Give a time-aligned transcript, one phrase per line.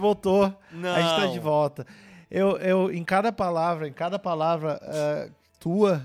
[0.00, 0.54] voltou.
[0.70, 0.94] Não.
[0.94, 1.86] A gente tá de volta.
[2.30, 5.30] Eu, eu, em cada palavra, em cada palavra eh,
[5.60, 6.04] tua,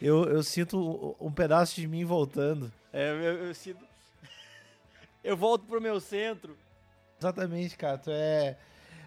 [0.00, 2.72] eu, eu sinto um, pedaço de mim voltando.
[2.92, 3.78] É, eu, eu sinto.
[5.22, 6.56] Eu volto pro meu centro.
[7.20, 7.98] Exatamente, cara.
[7.98, 8.56] Tu é.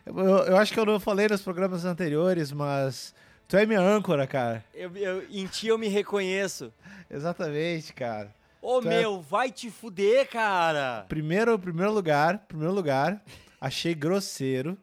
[0.06, 3.16] Eu, eu acho que eu não falei nos programas anteriores, mas
[3.48, 4.64] tu é minha âncora, cara.
[4.76, 6.72] Eu, eu- em ti eu me reconheço.
[7.10, 8.30] Exatamente, cara.
[8.62, 11.06] Ô, Tu é- meu, vai te fuder, cara.
[11.10, 13.20] Primeiro, primeiro lugar, primeiro lugar,
[13.66, 14.78] achei grosseiro.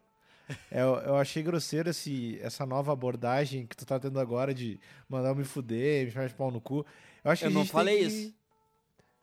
[0.71, 5.29] Eu, eu achei grosseiro esse, essa nova abordagem que tu tá tendo agora de mandar
[5.29, 6.85] eu me fuder, me chamar de pau no cu.
[7.23, 8.35] Eu acho que Eu a não gente falei que- isso.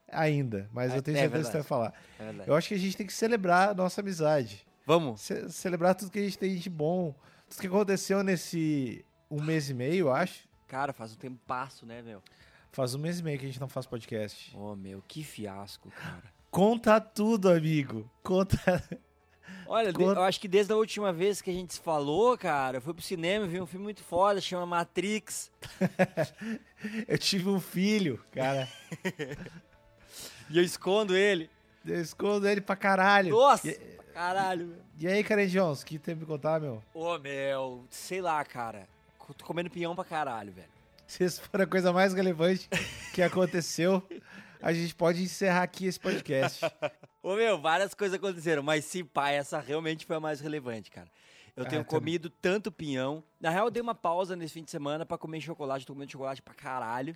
[0.09, 1.93] Ainda, mas É- eu tenho é certeza que tu vai falar.
[2.17, 2.43] É.
[2.49, 4.65] Eu acho que a gente tem que celebrar a nossa amizade.
[4.85, 5.19] Vamos.
[5.19, 7.13] Ce- celebrar tudo que a gente tem de bom.
[7.49, 10.47] Tudo que aconteceu nesse um mês e meio, eu acho.
[10.65, 12.21] Cara, faz um tempo passo, né, meu?
[12.71, 14.55] Faz um mês e meio que a gente não faz podcast.
[14.55, 16.23] Ô, meu, que fiasco, cara.
[16.49, 18.09] Conta tudo, amigo.
[18.23, 18.57] Conta.
[19.65, 22.81] Olha, eu acho que desde a última vez que a gente se falou, cara, eu
[22.81, 25.51] fui pro cinema, vi um filme muito foda, chama Matrix.
[27.07, 28.67] Eu tive um filho, cara.
[30.49, 31.49] E eu escondo ele.
[31.85, 33.31] Eu escondo ele pra caralho.
[33.31, 33.73] Nossa, E,
[34.13, 34.77] caralho, meu.
[34.97, 36.81] e aí, o que tem pra me contar, meu?
[36.93, 38.87] Ô, meu, sei lá, cara.
[39.37, 40.69] Tô comendo pinhão pra caralho, velho.
[41.05, 42.69] Se isso for a coisa mais relevante
[43.13, 44.01] que aconteceu,
[44.61, 46.61] a gente pode encerrar aqui esse podcast.
[47.27, 51.09] Ô, meu, várias coisas aconteceram, mas sim, pai, essa realmente foi a mais relevante, cara.
[51.57, 51.99] Eu Ah, tenho também.
[51.99, 53.21] comido tanto pinhão.
[53.37, 55.85] Na real, eu dei uma pausa nesse fim de semana pra comer chocolate.
[55.85, 57.13] Tô comendo chocolate pra caralho.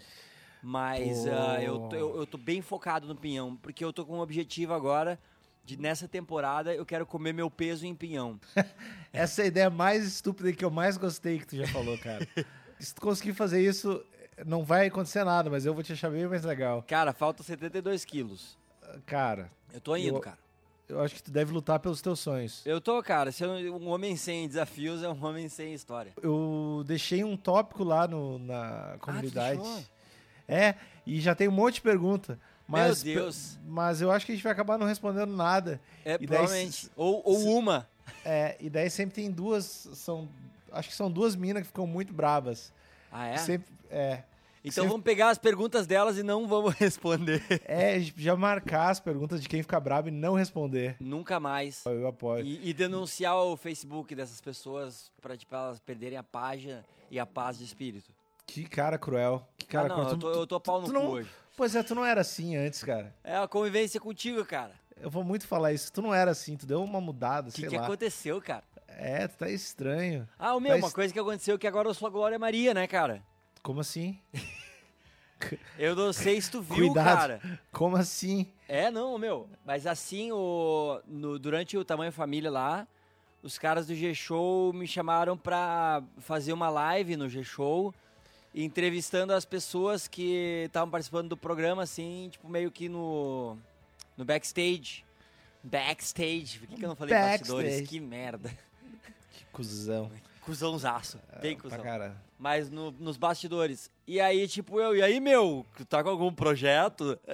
[0.61, 4.17] Mas ah, eu, tô, eu, eu tô bem focado no pinhão, porque eu tô com
[4.17, 5.17] um objetivo agora
[5.63, 8.37] de, nessa temporada, eu quero comer meu peso em pinhão.
[9.13, 12.27] Essa é a ideia mais estúpida que eu mais gostei que tu já falou, cara.
[12.77, 14.03] Se tu conseguir fazer isso,
[14.45, 16.83] não vai acontecer nada, mas eu vou te achar bem mais legal.
[16.85, 18.59] Cara, falta 72 quilos.
[19.05, 20.37] Cara, Eu tô indo, Eu- cara.
[20.89, 22.61] eu acho que tu deve lutar pelos teus sonhos.
[22.65, 23.31] Eu tô, cara.
[23.31, 26.11] Se um homem sem desafios é um homem sem história.
[26.21, 29.57] Eu deixei um tópico lá no, na comunidade.
[29.61, 29.83] deixou?
[30.47, 32.37] é, e já tem um monte de pergunta.
[32.67, 33.57] Mas, Meu Deus.
[33.67, 35.81] Mas eu acho que a gente vai acabar não respondendo nada.
[36.05, 36.85] É, E daí provavelmente.
[36.85, 37.87] se- Ou, ou se- uma.
[38.23, 39.65] É, e daí sempre tem duas.
[39.93, 40.29] São,
[40.71, 42.71] acho que são duas minas que ficam muito bravas.
[43.11, 43.37] Ah, é?
[43.37, 44.23] Sempre, é.
[44.63, 47.43] Então sempre- vamos pegar as perguntas delas e não vamos responder.
[47.65, 50.95] É, já marcar as perguntas de quem fica bravo e não responder.
[50.99, 51.83] Nunca mais.
[51.85, 52.45] Eu apoio.
[52.45, 57.25] E, e denunciar o Facebook dessas pessoas pra tipo, elas perderem a página e a
[57.25, 58.11] paz de espírito.
[58.45, 59.47] Que cara cruel.
[59.57, 60.11] Que cara ah, não, cruel.
[60.13, 61.29] eu tô, eu tô pau no tu cu não- hoje.
[61.57, 63.13] Pois é, tu não era assim antes, cara.
[63.23, 64.71] É a convivência contigo, cara.
[64.99, 65.91] Eu vou muito falar isso.
[65.91, 67.83] Tu não era assim, tu deu uma mudada, O que, sei que lá.
[67.85, 68.63] aconteceu, cara?
[68.87, 70.27] É, tu tá estranho.
[70.37, 72.37] Ah, o meu, Mas- uma coisa que aconteceu é que agora eu sou a Glória
[72.37, 73.23] Maria, né, cara?
[73.61, 74.19] Como assim?
[75.77, 77.05] Eu não sei se tu viu, Cuidado.
[77.17, 77.59] cara.
[77.71, 78.47] Como assim?
[78.67, 79.49] É, não, meu.
[79.65, 82.87] Mas assim, o, no- durante o Tamanho Família lá,
[83.41, 87.91] os caras do G-Show me chamaram pra fazer uma live no G-Show,
[88.53, 93.57] entrevistando as pessoas que estavam participando do programa, assim, tipo, meio que no,
[94.15, 95.03] no backstage.
[95.63, 96.59] Backstage.
[96.59, 97.65] Por que, que eu não falei bastidores?
[97.79, 97.89] Backstage.
[97.89, 98.49] Que merda.
[99.33, 100.11] Que cuzão.
[100.41, 101.19] Cuzãozaço.
[101.41, 101.81] Bem Pra cuzão.
[101.83, 102.15] cara.
[102.41, 103.91] Mas no- nos bastidores.
[104.07, 107.19] E aí, tipo, eu, e aí, meu, tu tá com algum projeto?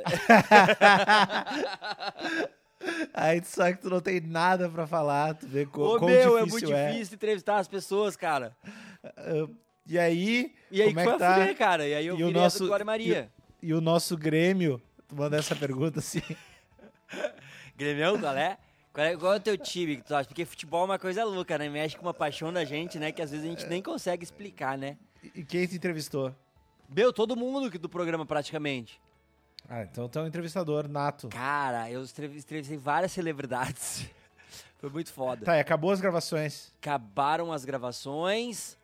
[3.13, 6.09] Aí tu sabe que tu não tem nada pra falar, tu vê co Ô, quão
[6.09, 8.55] meu, é muito difícil entrevistar as pessoas, cara.
[9.03, 9.47] Ah,
[9.85, 11.35] E aí, E aí como que é foi que a tá?
[11.39, 11.87] fuder, cara.
[11.87, 13.31] E aí eu E o nosso- Glória Maria.
[13.61, 16.21] E o nosso Grêmio, tu manda essa pergunta assim.
[17.75, 18.57] Grêmio, qual é?
[18.97, 19.15] Qual, é?
[19.15, 20.27] qual é o teu time que tu acha?
[20.27, 21.69] Porque futebol é uma coisa louca, né?
[21.69, 23.11] Mexe com uma paixão da gente, né?
[23.11, 24.97] Que às vezes a gente nem consegue explicar, né?
[25.35, 26.33] E quem te entrevistou?
[26.89, 28.99] Meu, todo mundo que- do programa praticamente.
[29.69, 31.29] Ah, então tu é um entrevistador nato.
[31.29, 34.09] Cara, eu entrev- entrevistei várias celebridades.
[34.81, 35.45] Foi muito foda.
[35.45, 36.73] Tá, e acabou as gravações.
[36.81, 38.79] Acabaram as gravações.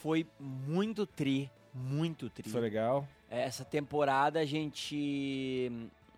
[0.00, 1.50] Foi muito tri.
[1.74, 2.48] Muito tri.
[2.48, 3.06] Foi legal.
[3.28, 5.70] Essa temporada a gente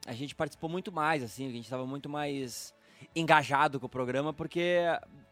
[0.07, 2.73] a gente participou muito mais, assim, a gente estava muito mais
[3.15, 4.79] engajado com o programa, porque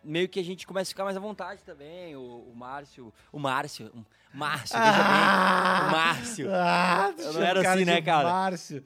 [0.02, 2.16] meio que a gente começa a ficar mais à vontade também.
[2.16, 6.48] O, o Márcio, o Márcio, o Márcio, veja bem, o Márcio.
[6.52, 8.28] Ah, Eu não era assim, né, cara?
[8.28, 8.82] Márcio.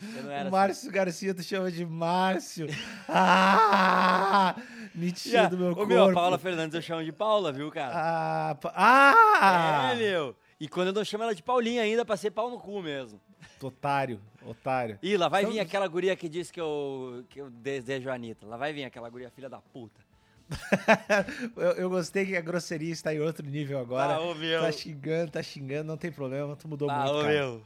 [0.47, 2.67] O Márcio Garcia, tu chama de Márcio.
[3.09, 4.55] Ah!
[4.95, 5.89] Me tira do meu Ô, corpo.
[5.93, 7.93] meu, a Paula Fernandes eu chamo de Paula, viu, cara?
[7.95, 8.55] Ah!
[8.57, 9.91] pa- ah!
[9.93, 10.37] É, meu.
[10.61, 13.21] E quando eu não chamo ela de Paulinha ainda, pra ser pau no cu mesmo.
[13.67, 14.99] Otário, otário.
[15.03, 18.15] Ih, lá vai Então- vir aquela guria que disse que eu, que eu desejo a
[18.15, 18.47] Anitta.
[18.47, 20.01] Lá vai vir aquela guria filha da puta.
[21.57, 24.15] eu, eu gostei que a grosseria está em outro nível agora.
[24.15, 24.61] Ah, ô, meu.
[24.61, 27.33] Tá xingando, tá xingando, não tem problema, tu mudou Ah, muito, ô, cara.
[27.33, 27.63] meu.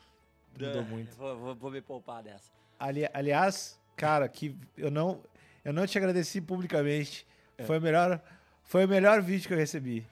[0.58, 1.16] Mudou Ah, muito.
[1.16, 2.50] Vou, vou- vou me poupar dessa.
[2.78, 5.20] Ali- aliás, cara, que eu não,
[5.64, 7.26] eu não te agradeci publicamente,
[7.66, 8.20] Foi o melhor,
[8.64, 10.06] foi o melhor vídeo que eu recebi.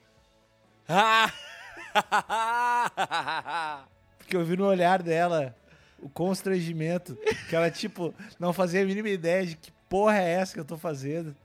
[4.17, 5.55] Porque eu vi no olhar dela
[5.99, 7.17] o constrangimento,
[7.49, 10.65] que ela, tipo, não fazia a mínima ideia de que porra é essa que eu
[10.65, 11.35] tô fazendo.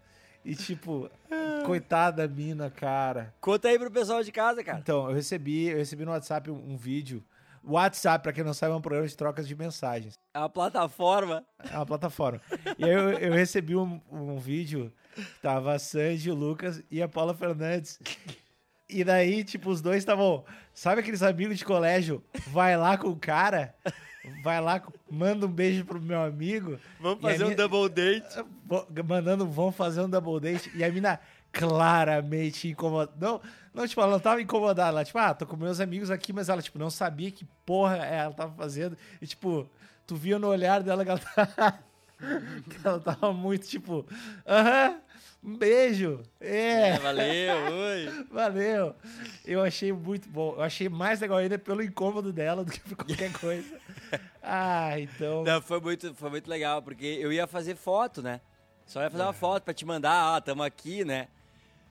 [0.44, 1.10] E, tipo,
[1.66, 3.34] coitada da mina, cara.
[3.40, 4.78] Conta aí pro pessoal de casa, cara.
[4.78, 7.22] Então, eu recebi, eu recebi no WhatsApp um, um vídeo.
[7.62, 10.18] O WhatsApp, pra quem não sabe, é um programa de trocas de mensagens.
[10.32, 11.44] É uma plataforma.
[11.70, 12.40] É uma plataforma.
[12.78, 17.02] e aí eu, eu recebi um, um vídeo que tava a Sandy, o Lucas e
[17.02, 18.00] a Paula Fernandes.
[18.88, 20.42] E daí, tipo, os dois estavam.
[20.72, 22.24] Sabe aqueles amigos de colégio?
[22.48, 23.74] Vai lá com o cara,
[24.42, 26.78] vai lá, manda um beijo pro meu amigo.
[27.00, 28.44] Vamos fazer um minha- double date.
[28.66, 30.70] Vou- Mandando, vão fazer um double date.
[30.74, 31.18] E a mina
[31.52, 33.16] claramente incomodada.
[33.20, 33.40] Não,
[33.74, 34.88] não, tipo, ela não tava incomodada.
[34.88, 37.96] Ela, tipo, ah, tô com meus amigos aqui, mas ela, tipo, não sabia que porra
[37.96, 38.96] ela tava fazendo.
[39.20, 39.68] E, tipo,
[40.06, 41.78] tu via no olhar dela que ela tava,
[42.68, 44.06] que ela tava muito, tipo,
[44.46, 44.96] aham,
[45.42, 46.22] um beijo.
[46.40, 48.24] É, É, valeu, oi.
[48.30, 48.94] valeu.
[49.44, 50.54] Eu achei muito bom.
[50.56, 53.80] Eu achei mais legal ainda pelo incômodo dela do que por qualquer coisa.
[54.42, 55.44] Ah, então.
[55.44, 58.40] Não, foi muito, foi muito legal, porque eu ia fazer foto, né?
[58.86, 61.28] Só ia fazer uma foto pra te mandar, ó, tamo aqui, né?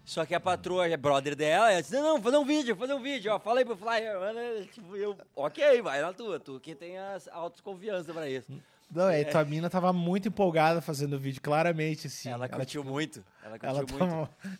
[0.03, 2.93] Só que a patroa é brother dela, ela disse, não, não, fazer um vídeo, fazer
[2.95, 6.59] um vídeo, ó, fala aí pro Flyer, mano, tipo, eu, ok, vai na tua, tu
[6.59, 8.51] que tem a autoconfiança pra isso.
[8.91, 12.29] Não, é, tua mina tava muito empolgada fazendo o vídeo, claramente, assim.
[12.29, 13.97] ela curtiu muito, ela curtiu Ela muito.
[13.97, 14.29] tava...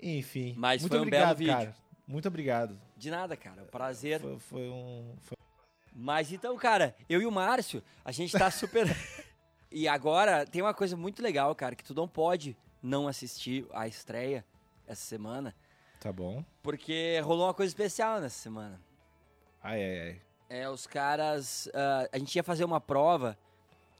[0.00, 0.54] Enfim.
[0.56, 1.52] Mas muito foi um obrigado, belo vídeo.
[1.54, 1.74] cara.
[2.06, 2.80] Muito obrigado.
[2.96, 4.20] De nada, cara, um prazer.
[4.20, 5.14] Foi, foi um...
[5.20, 5.36] foi-
[5.94, 8.86] Mas então, cara, eu e o Márcio, a gente tá super.
[9.70, 13.86] e agora tem uma coisa muito legal, cara, que tu não pode não assistir a
[13.88, 14.44] estreia
[14.86, 15.54] essa semana,
[16.00, 16.42] Tá bom.
[16.62, 18.80] porque rolou uma coisa especial nessa semana.
[19.62, 20.20] Ai, ai, ai.
[20.48, 21.68] É, os caras.
[21.74, 23.36] ah, a gente ia fazer uma prova,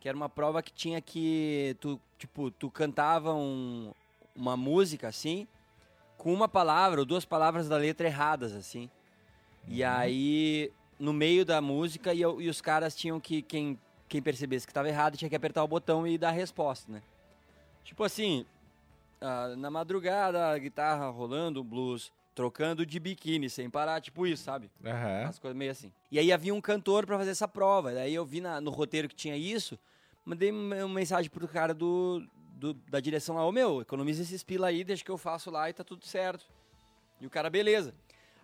[0.01, 1.77] que era uma prova que tinha que.
[1.81, 3.93] Tu, tipo, tu cantava um-
[4.35, 5.47] uma música assim,
[6.17, 8.89] com uma palavra ou duas palavras da letra erradas, assim.
[9.67, 13.43] E aí, no meio da música, e, e os caras tinham que.
[13.43, 13.79] Quem,
[14.09, 17.03] quem percebesse que estava errado tinha que apertar o botão e dar a resposta, né?
[17.85, 18.47] Tipo assim,
[19.21, 22.11] ah, na madrugada, a guitarra rolando, blues,
[22.43, 24.71] trocando de biquíni sem parar, tipo isso, sabe?
[24.85, 25.23] Aham.
[25.25, 25.93] Umas coisas meio assim.
[26.09, 27.93] E aí havia um cantor pra fazer essa prova.
[27.93, 29.77] Daí eu vi na- no roteiro que tinha isso,
[30.25, 32.25] mandei uma mensagem pro cara do,
[32.55, 35.69] do- da direção lá, ô meu, economiza esses pila aí, deixa que eu faço lá
[35.69, 36.45] e tá tudo certo.
[37.21, 37.93] E o cara, beleza.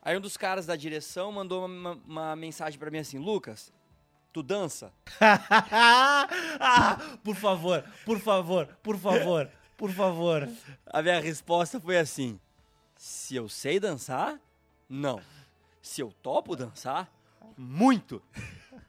[0.03, 3.73] Aí um dos caras da direção mandou uma, uma mensagem pra mim assim, Lucas,
[4.33, 4.93] tu dança?
[5.21, 10.49] ah, por favor, por favor, por favor, por favor.
[10.87, 12.41] A minha resposta foi assim,
[13.05, 14.41] se eu sei dançar,
[14.89, 15.21] não.
[15.83, 17.13] Se eu topo dançar,
[17.57, 18.23] muito.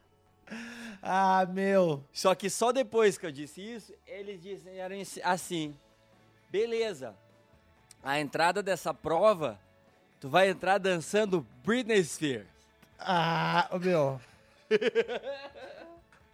[1.02, 2.04] Ah, meu.
[2.12, 5.76] Só que só depois que eu disse isso, eles disseram assim:
[6.48, 7.16] beleza,
[8.02, 9.60] a entrada dessa prova,
[10.20, 12.46] tu vai entrar dançando Britney Spears.
[12.98, 14.20] Ah, meu.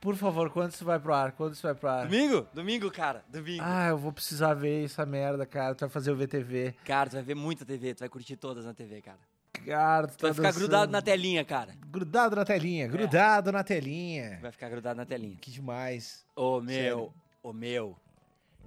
[0.03, 1.31] Por favor, quando isso vai pro ar?
[1.31, 2.07] Quando isso vai pro ar?
[2.09, 2.45] Domingo?
[2.53, 3.63] Domingo, cara, domingo.
[3.65, 5.77] Ah, eu vou precisar ver essa merda, cara.
[5.77, 6.75] Tu vai fazer o VTV.
[6.85, 9.21] Cara, tu vai ver muita TV, tu vai curtir todas na TV, cara.
[9.65, 10.61] Cara, tu Tu vai tá ficar dançando.
[10.65, 11.77] grudado na telinha, cara.
[11.87, 14.41] Grudado na telinha, grudado na telinha.
[14.43, 15.37] Vai ficar grudado na telinha.
[15.41, 16.25] Que demais.
[16.35, 17.15] Ô, meu, Sério.
[17.41, 17.97] ô, meu.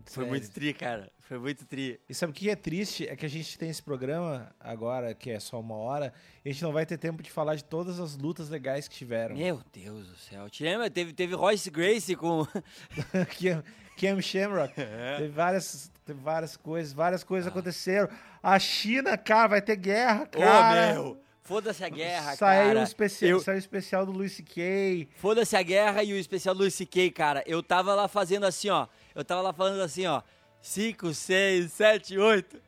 [0.05, 0.29] Foi Sério.
[0.29, 1.11] muito tri, cara.
[1.27, 1.99] Foi muito tri.
[2.07, 3.07] E sabe o que é triste?
[3.07, 6.13] É que a gente tem esse programa agora, que é só uma hora,
[6.43, 8.95] e a gente não vai ter tempo de falar de todas as lutas legais que
[8.95, 9.35] tiveram.
[9.35, 10.47] Meu Deus do céu.
[10.51, 10.87] Te lembra?
[10.89, 12.45] Teve, teve Royce Grace com.
[13.39, 13.63] Cam,
[13.97, 14.73] Cam Shamrock.
[14.75, 18.07] Teve, várias, teve várias coisas, várias coisas aconteceram.
[18.43, 20.93] A China, cara, vai ter guerra, Ô, cara.
[20.93, 21.21] meu.
[21.41, 22.79] Foda-se a guerra, saiu cara.
[22.79, 25.07] Um especial, Eu- Saiu o especial do Luis C.K.
[25.17, 27.43] Foda-se a guerra e o especial do Luis C.K., cara.
[27.45, 28.87] Eu tava lá fazendo assim, ó.
[29.13, 30.23] Eu tava lá falando assim, ó.
[30.65, 32.61] 5, 6, 7, 8.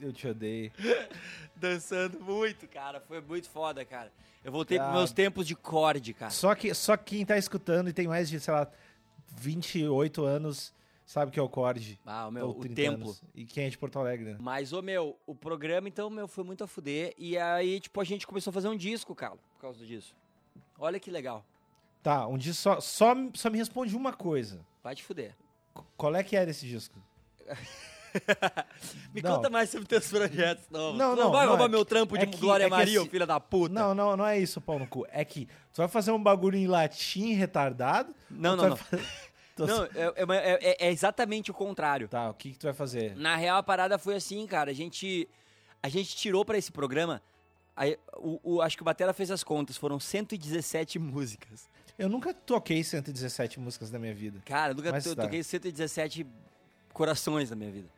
[0.00, 0.70] Eu te odeio.
[1.56, 3.00] Dançando muito, cara.
[3.00, 4.12] Foi muito foda, cara.
[4.44, 4.90] Eu voltei Cara.
[4.90, 6.30] pros meus tempos de corte, cara.
[6.30, 8.70] Só, que, só quem tá escutando e tem mais de, sei lá,
[9.36, 10.72] 28 anos
[11.04, 12.00] sabe que é o Cord.
[12.06, 13.06] Ah, o meu, o 30 templo.
[13.08, 13.22] anos.
[13.34, 14.36] E quem é de Porto Alegre, né?
[14.40, 17.12] Mas, ô, meu, o programa, então, meu, foi muito a fuder.
[17.18, 20.14] E aí, tipo, a gente começou a fazer um disco, cara, por causa disso.
[20.78, 21.44] Olha que legal.
[22.02, 24.60] Tá, um disco só, só, só me responde uma coisa.
[24.82, 25.34] Vai te fuder.
[25.74, 26.98] Qu- Qual é que é desse disco?
[29.14, 29.36] Me Não.
[29.36, 30.98] conta mais sobre teus projetos novos.
[30.98, 33.00] Não, Tu não, vai não, roubar é meu trampo de é que- Glória é Maria,
[33.00, 33.72] assim- filha da puta.
[33.72, 35.06] Não, não, não é isso, pau no cu.
[35.10, 38.12] É que tu vai fazer um bagulho em latim retardado?
[38.28, 38.76] Não, não, não.
[38.76, 38.98] fa-
[39.56, 42.08] Tu- Não, é, é- é- é exatamente o contrário.
[42.08, 43.14] Tá, o que, que tu vai fazer?
[43.16, 44.70] Na real, a parada foi assim, cara.
[44.70, 45.28] A gente,
[45.82, 47.20] a gente tirou pra esse programa.
[47.76, 51.68] aí, o, o- acho que o Batera fez as contas, foram 117 músicas.
[52.00, 54.40] Eu nunca toquei 117 músicas na minha vida.
[54.46, 55.22] Cara, eu nunca Mas to- tá.
[55.24, 56.26] toquei 117
[56.94, 57.88] corações na minha vida.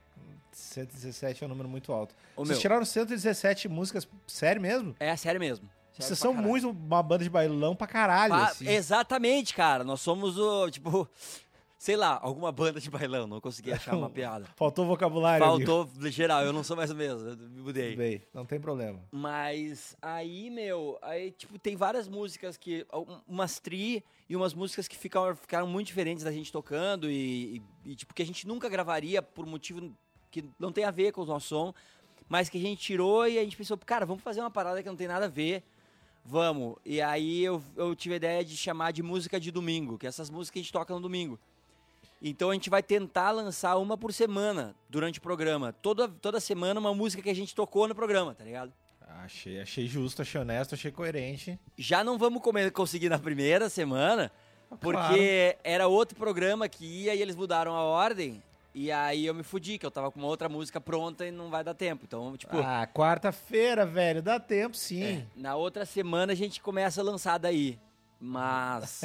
[0.51, 2.15] 117 é um número muito alto.
[2.37, 4.95] Ô, Vocês meu, tiraram 117 músicas, sério mesmo?
[4.99, 5.69] é sério mesmo.
[5.93, 6.49] Sério Vocês são caralho.
[6.51, 8.67] muito uma banda de bailão pra caralho, assim.
[8.69, 9.85] Exatamente, cara.
[9.85, 11.09] Nós somos o, tipo,
[11.83, 13.27] sei lá, alguma banda de bailão.
[13.27, 14.47] Não consegui achar uma piada.
[14.55, 15.45] Faltou vocabulário.
[15.45, 17.89] Faltou geral, eu não sou mais o mesmo, eu me mudei.
[17.91, 19.01] Tudo bem, não tem problema.
[19.11, 22.87] Mas aí, meu, aí, tipo, tem várias músicas que.
[22.95, 27.57] um- Umas tri e umas músicas que ficaram, ficaram muito diferentes da gente tocando e,
[27.85, 29.93] e, e, tipo, que a gente nunca gravaria por motivo
[30.31, 31.75] que não tem a ver com o nosso som,
[32.29, 34.89] mas que a gente tirou e a gente pensou, cara, vamos fazer uma parada que
[34.89, 35.65] não tem nada a ver.
[36.25, 36.77] Vamos.
[36.85, 40.09] E aí eu, eu tive a ideia de chamar de música de domingo, que é
[40.09, 41.41] essas músicas que a gente toca no domingo.
[42.23, 45.73] Então a gente vai tentar lançar uma por semana durante o programa.
[45.73, 48.73] Toda, toda semana uma música que a gente tocou no programa, tá ligado?
[49.25, 51.59] Achei, achei justo, achei honesto, achei coerente.
[51.77, 52.41] Já não vamos
[52.73, 54.31] conseguir na primeira semana,
[54.81, 55.59] porque Claro.
[55.65, 58.43] era outro programa que ia e eles mudaram a ordem.
[58.75, 61.51] E aí eu me fudi, que eu tava com uma outra música pronta e não
[61.51, 62.05] vai dar tempo.
[62.07, 65.03] Então, tipo, Ah, quarta-feira, velho, dá tempo sim.
[65.05, 67.79] é, na outra semana a gente começa a lançar daí.
[68.25, 69.01] Mas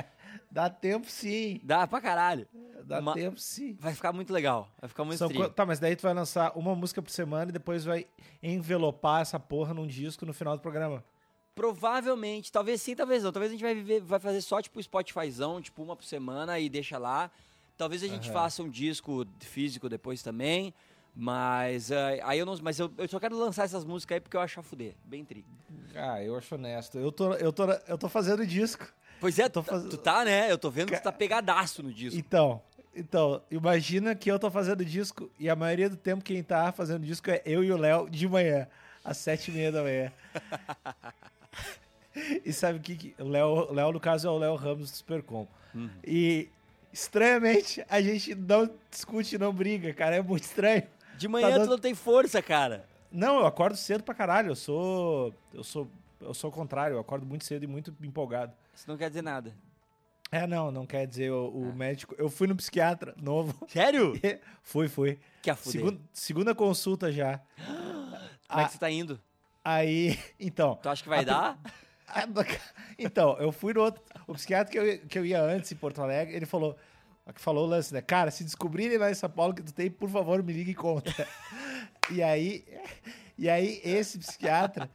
[0.50, 1.60] Dá tempo sim.
[1.62, 2.48] dá pra caralho.
[2.84, 3.76] Dá Ma- tempo sim.
[3.78, 4.66] Vai ficar muito legal.
[4.80, 7.50] Vai ficar muito São qua- Tá, mas daí tu vai lançar uma música por semana
[7.50, 8.06] e depois vai
[8.42, 11.04] envelopar essa porra num disco no final do programa.
[11.54, 13.30] Provavelmente, talvez sim, talvez não.
[13.30, 16.68] Talvez a gente vai, viver, vai fazer só tipo Spotifyzão, tipo uma por semana e
[16.70, 17.30] deixa lá.
[17.76, 18.32] Talvez a gente Aham.
[18.32, 20.72] faça um disco físico depois também.
[21.14, 22.56] Mas eh, aí eu não.
[22.62, 24.94] Mas eu, eu só quero lançar essas músicas aí porque eu acho a fuder.
[25.04, 25.44] Bem tri.
[25.94, 26.98] Ah, eu acho honesto.
[26.98, 28.86] Eu tô, eu tô, eu tô fazendo disco.
[29.20, 30.50] Pois é, Tô tu, faz- tu tá, né?
[30.50, 32.18] Eu tô vendo que tu tá pegadaço no disco.
[32.18, 32.60] Então,
[32.94, 37.04] então, imagina que eu tô fazendo disco e a maioria do tempo quem tá fazendo
[37.04, 38.66] disco é eu e o Léo de manhã,
[39.04, 40.12] às sete e meia da manhã.
[42.44, 44.90] e sabe o que, que o Léo, o Léo, no caso, é o Léo Ramos
[44.90, 45.46] do Supercom.
[45.74, 45.88] Uhum.
[46.04, 46.48] E,
[46.92, 50.82] estranhamente, a gente não discute, não briga, cara, é muito estranho.
[51.16, 52.86] De manhã dando- tu não tem força, cara.
[53.10, 55.88] Não, eu acordo cedo pra caralho, eu sou, eu sou,
[56.20, 58.52] eu sou o contrário, eu acordo muito cedo e muito empolgado.
[58.74, 59.54] Isso não quer dizer nada.
[60.30, 61.74] É, não, não quer dizer o, o Ah.
[61.74, 62.14] médico.
[62.16, 63.54] Eu fui no psiquiatra novo.
[63.68, 64.14] Sério?
[64.62, 65.18] fui, fui.
[65.42, 65.56] Que a.
[65.56, 67.38] Segunda, segunda consulta já.
[67.56, 69.20] Como é Ah, que você tá indo?
[69.62, 70.76] Aí, então.
[70.76, 71.58] Tu acha que vai a- dar?
[72.08, 72.24] a-
[72.98, 74.02] Então, eu fui no outro.
[74.26, 76.76] O psiquiatra que eu, que eu ia antes em Porto Alegre, ele falou.
[77.34, 78.00] Que falou o lance, né?
[78.00, 80.74] Cara, se descobrirem lá em São Paulo que tu tem, por favor, me ligue e
[80.74, 81.10] conta.
[82.10, 82.64] e aí,
[83.38, 84.90] e aí, esse psiquiatra,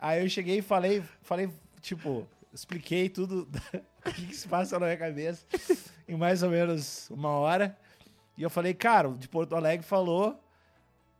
[0.00, 3.48] aí eu cheguei e falei, falei, tipo, expliquei tudo
[4.06, 5.44] o que, que se passa na minha cabeça
[6.06, 7.76] em mais ou menos uma hora.
[8.36, 10.40] E eu falei, cara, o de Porto Alegre falou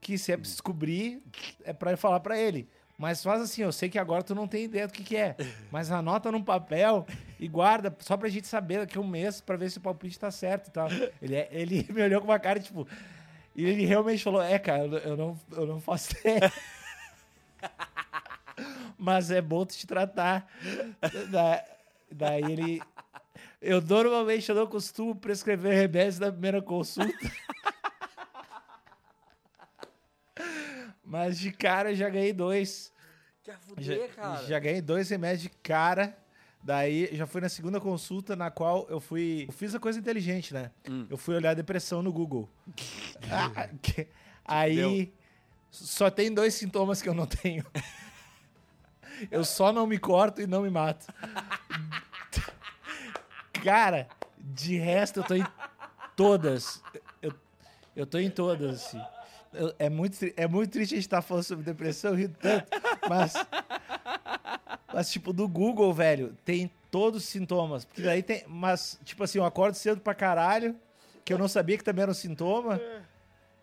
[0.01, 1.23] que se é pra descobrir,
[1.65, 2.69] é pra falar pra ele.
[3.03, 5.35] Mas faz assim, eu sei que agora tu não tem ideia do que, que é.
[5.73, 7.05] Mas anota num papel
[7.41, 10.17] e guarda, só pra gente saber daqui a um mês, pra ver se o palpite
[10.21, 10.87] tá certo e tal.
[11.21, 12.87] Ele, é- ele me olhou com uma cara, tipo...
[13.57, 16.53] E ele realmente falou, é, cara, eu, não, eu não faço ideia.
[18.97, 20.49] Mas é bom te tratar.
[21.29, 21.65] Da-
[22.09, 22.81] daí ele...
[23.61, 27.13] Eu normalmente eu não costumo prescrever remédios na primeira consulta.
[31.05, 32.92] Mas de cara já ganhei dois.
[33.43, 34.47] Que a Já, fuder, cara.
[34.47, 36.17] já ganhei dois remédios de cara.
[36.63, 39.47] Daí já fui na segunda consulta, na qual eu fui.
[39.49, 40.71] Eu fiz a coisa inteligente, né?
[40.89, 41.07] Hum.
[41.11, 42.49] Eu fui olhar depressão no Google.
[43.31, 44.07] Ah, que-
[44.45, 45.13] aí deu?
[45.71, 47.65] só tem dois sintomas que eu não tenho.
[49.31, 51.07] Eu só não me corto e não me mato.
[53.63, 55.45] Cara, de resto eu tô em
[56.17, 56.83] todas.
[57.21, 57.33] Eu,
[57.95, 59.01] eu tô em todas, assim.
[59.53, 62.67] Eu- é, muito, é muito triste a gente estar falando sobre depressão, rindo tanto,
[63.09, 63.35] mas.
[64.93, 67.85] Mas, tipo, do Google, velho, tem todos os sintomas.
[67.85, 68.45] Porque daí tem.
[68.47, 70.77] Mas, tipo assim, eu acordo cedo pra caralho,
[71.25, 72.81] que eu não sabia que também era um sintoma.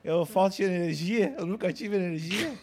[0.03, 2.57] Eu falta de energia, eu nunca tive energia.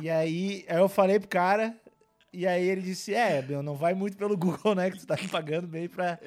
[0.00, 1.76] E aí, aí eu falei pro cara,
[2.32, 4.90] e aí ele disse: É, meu, não vai muito pelo Google, né?
[4.90, 6.18] Que tu tá me pagando bem pra,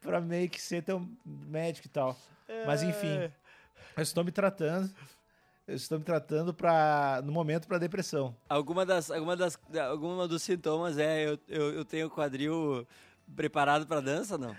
[0.00, 2.18] pra meio que ser teu médico e tal.
[2.66, 3.30] Mas enfim,
[3.96, 4.90] eu estou me tratando.
[5.66, 8.34] Eu estou me tratando pra, no momento pra depressão.
[8.48, 12.86] Alguma das, alguma das, alguma dos sintomas é eu, eu, eu tenho o quadril
[13.36, 14.56] preparado pra dança, não?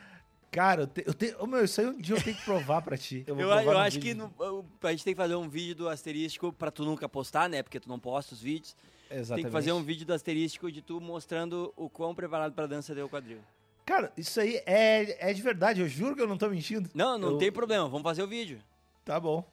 [0.49, 1.41] Cara, eu, te, eu tenho.
[1.43, 3.23] Ô, meu, isso aí um dia eu tenho que provar pra ti.
[3.27, 4.31] Eu, vou provar eu no acho que vídeo.
[4.39, 7.61] no- a gente tem que fazer um vídeo do asterístico pra tu nunca postar, né?
[7.63, 8.75] Porque tu não posta os vídeos.
[9.11, 9.35] Exatamente.
[9.43, 12.95] Tem que fazer um vídeo do asterístico de tu mostrando o quão preparado pra dança
[12.95, 13.39] deu o quadril.
[13.85, 16.89] Cara, isso aí é, é de verdade, eu juro que eu não tô mentindo.
[16.93, 18.59] Não, não Eu- tem problema, vamos fazer o vídeo.
[19.03, 19.43] Tá bom.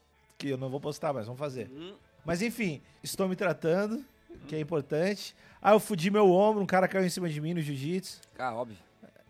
[0.41, 1.69] Que eu não vou postar, mas vamos fazer.
[1.71, 1.93] Hum,
[2.25, 4.03] Mas enfim, estou me tratando,
[4.47, 5.35] que é importante.
[5.61, 8.19] Ah, eu fudi meu ombro, um cara caiu em cima de mim no jiu-jitsu.
[8.39, 8.77] Ah, óbvio.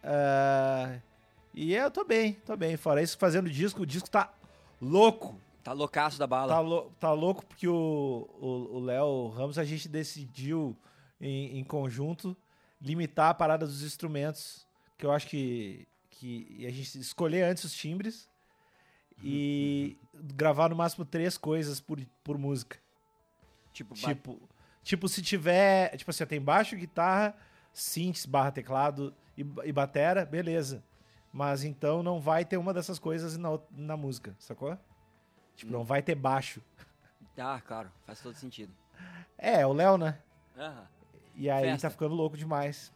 [0.03, 0.97] Ah,
[1.53, 2.77] E eu tô bem, tô bem.
[2.77, 4.33] Fora isso, fazendo disco, o disco tá
[4.81, 5.37] louco.
[5.63, 6.53] Tá loucaço da bala.
[6.53, 10.75] Tá, lou- tá louco porque o Léo Ramos, a gente decidiu
[11.19, 12.35] em, em conjunto
[12.81, 14.65] limitar a parada dos instrumentos,
[14.97, 18.27] que eu acho que, que a gente escolher antes os timbres
[19.23, 22.77] e gravar no máximo três coisas por, por música.
[23.73, 24.49] Tipo, ba- Tipo,
[24.83, 25.95] tipo, se tiver.
[25.97, 27.35] Tipo assim, tem baixo, guitarra,
[27.73, 30.83] synths barra teclado e, e batera, beleza.
[31.33, 34.77] Mas então não vai ter uma dessas coisas na, na música, sacou?
[35.55, 36.61] Tipo, não vai ter baixo.
[37.37, 38.71] Ah, claro, faz todo sentido.
[39.37, 40.19] É, o Léo, né?
[40.55, 40.85] Aham.
[41.33, 41.87] E aí Festa.
[41.87, 42.91] tá ficando louco demais.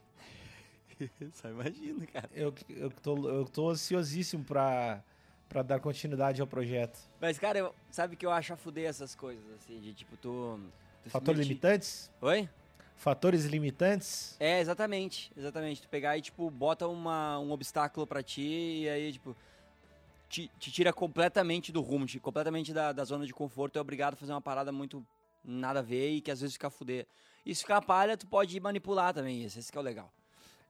[1.32, 2.30] Só imagina, cara.
[2.34, 5.02] Eu, eu, tô, eu tô ansiosíssimo pra,
[5.50, 7.00] pra dar continuidade ao projeto.
[7.20, 10.60] Mas, cara, eu- sabe que eu acho a fuder essas coisas, assim, de tipo, tu.
[11.04, 12.12] tu Fatores limitantes?
[12.22, 12.50] Oi?
[12.96, 14.36] Fatores limitantes?
[14.40, 15.82] É, exatamente, exatamente.
[15.82, 19.36] Tu pegar e, tipo, bota uma, um obstáculo pra ti e aí, tipo,
[20.30, 23.78] te, te tira completamente do rumo, te, completamente da, da zona de conforto.
[23.78, 25.06] É obrigado a fazer uma parada muito
[25.44, 27.06] nada a ver e que às vezes fica a fuder.
[27.46, 30.12] E se ficar palha, tu pode manipular também isso, esse que é o legal.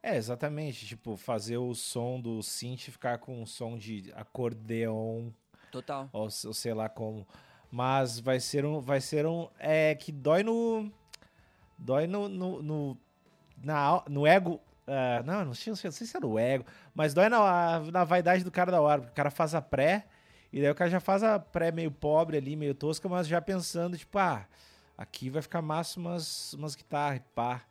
[0.06, 0.86] É, exatamente.
[0.86, 5.32] Tipo, fazer o som do synth ficar com um som de acordeon
[5.72, 6.08] Total.
[6.14, 7.28] ou, ou sei lá como.
[7.72, 8.80] Mas vai ser um.
[8.80, 9.50] Vai ser um.
[9.58, 10.92] É que dói no.
[11.76, 12.30] Dói no.
[12.30, 12.98] no, no,
[13.58, 14.62] na, no ego.
[14.86, 16.68] ah, não, não sei, não sei se é no ego.
[16.94, 19.02] Mas dói na, na vaidade do cara da hora.
[19.02, 20.06] Porque o cara faz a pré.
[20.54, 23.42] E daí o cara já faz a pré meio pobre ali, meio tosca, mas já
[23.42, 24.46] pensando, tipo, ah,
[24.96, 27.64] aqui vai ficar massa umas, umas guitarras, pá.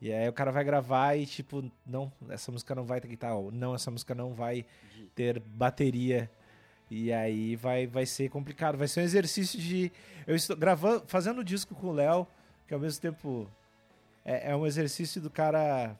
[0.00, 3.34] E aí o cara vai gravar e, tipo, não, essa música não vai ter guitarra.
[3.36, 4.64] ou Não, essa música não vai
[5.14, 6.30] ter bateria.
[6.90, 8.76] E aí vai, vai ser complicado.
[8.76, 9.90] Vai ser um exercício de.
[10.26, 12.26] Eu estou gravando, fazendo disco com o Léo,
[12.68, 13.50] que ao mesmo tempo
[14.24, 15.96] é, é um exercício do cara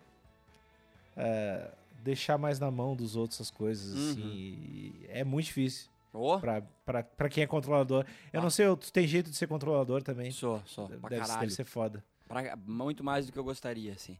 [1.16, 1.70] é,
[2.04, 3.94] deixar mais na mão dos outros as coisas.
[3.96, 4.10] Uhum.
[4.10, 8.04] Assim, é muito difícil Ô, pra, pra, pra quem é controlador.
[8.32, 8.42] Eu Ah.
[8.42, 10.30] não sei, tu tem jeito de ser controlador também.
[10.30, 12.04] sou, sou, Deve, deve ser foda.
[12.28, 14.18] Pra- muito mais do que eu gostaria, assim.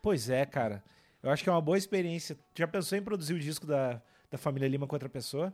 [0.00, 0.82] Pois é, cara.
[1.22, 2.36] Eu acho que é uma boa experiência.
[2.54, 5.52] Já pensou em produzir o disco da, da família Lima com outra pessoa?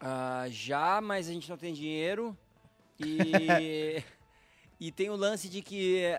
[0.00, 2.36] Ah, já, mas a gente não tem dinheiro.
[2.98, 4.02] E,
[4.80, 6.18] e tem o lance de que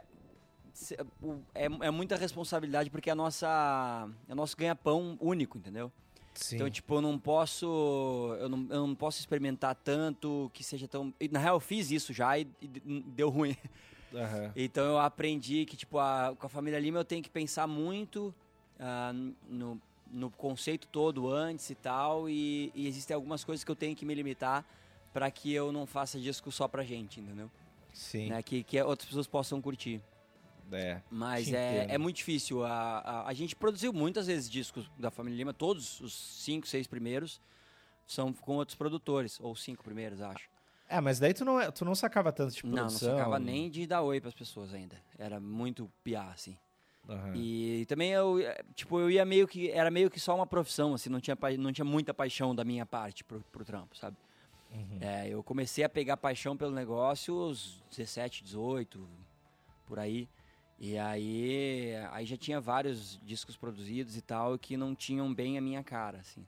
[1.22, 5.92] o- é, é muita responsabilidade porque é a nossa, é o nosso ganha-pão único, entendeu?
[6.34, 6.56] Sim.
[6.56, 7.66] Então, tipo, eu não posso.
[8.40, 11.12] Eu não, eu não posso experimentar tanto que seja tão.
[11.20, 12.68] e, Na real, eu fiz isso já e, e
[13.08, 13.58] deu ruim.
[14.14, 14.52] Aham.
[14.56, 18.34] Então eu aprendi que, tipo, a- com a família Lima eu tenho que pensar muito
[18.80, 19.12] ah,
[19.50, 22.30] no, no conceito todo antes e tal.
[22.30, 24.66] E, e existem algumas coisas que eu tenho que me limitar
[25.14, 27.50] para que eu não faça disco só pra gente, entendeu?
[27.94, 28.30] Sim.
[28.30, 28.42] Né?
[28.44, 30.02] Que, que outras pessoas possam curtir.
[30.72, 31.02] É.
[31.10, 31.92] Mas é, entendo.
[31.92, 32.64] é muito difícil.
[32.64, 36.86] A, a, a gente produziu muitas vezes discos da família Lima, todos os cinco, seis
[36.88, 37.40] primeiros
[38.06, 40.50] são com outros produtores, ou cinco primeiros, acho.
[40.88, 43.10] É, mas daí tu não, é- tu não sacava tanto de Não, não produção.
[43.18, 44.96] sacava nem de dar oi pras pessoas ainda.
[45.18, 46.58] Era muito piar, assim.
[47.10, 47.34] Aham.
[47.36, 50.94] E também eu, eh, tipo, eu ia meio que, era meio que só uma profissão,
[50.94, 54.18] assim, não tinha, não tinha muita paixão da minha parte pro, pro trampo, sabe?
[54.72, 54.98] Uhum.
[55.00, 59.08] É, eu comecei a pegar paixão pelo negócio aos 17, 18,
[59.86, 60.28] por aí.
[60.80, 65.62] E aí, aí já tinha vários discos produzidos e tal que não tinham bem a
[65.62, 66.46] minha cara, assim.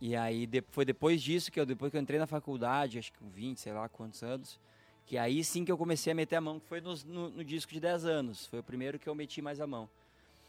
[0.00, 3.12] E aí de- foi depois disso que eu depois que eu entrei na faculdade, acho
[3.12, 4.58] que com 20, sei lá quantos anos,
[5.06, 7.44] que aí sim que eu comecei a meter a mão, que foi nos- no, no
[7.44, 8.46] disco de 10 anos.
[8.46, 9.88] Foi o primeiro que eu meti mais a mão.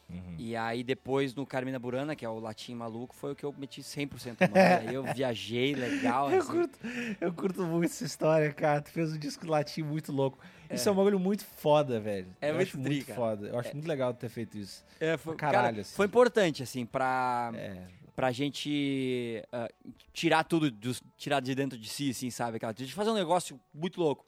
[0.10, 0.36] Uhum.
[0.38, 3.54] E aí depois no Carmina Burana, que é o latim maluco, foi o que eu
[3.58, 4.56] meti 100% a mão.
[4.90, 6.52] aí eu viajei legal, Eu assim.
[6.52, 6.80] curto,
[7.20, 8.82] eu curto muito essa história, cara.
[8.82, 10.38] Tu fez um disco latim muito louco.
[10.70, 12.28] Isso é, um bagulho muito foda, velho.
[12.42, 13.48] É eu muito acho tri, muito foda.
[13.48, 14.84] Eu acho muito legal ter feito isso.
[15.00, 15.96] É, foi, pra caralho, cara, assim.
[15.96, 17.84] foi importante, assim, pra, É.
[18.18, 19.70] pra gente ah,
[20.12, 22.58] tirar tudo, dos- tirar de dentro de si, assim, sabe?
[22.58, 24.26] Aquela, de fazer um negócio muito louco.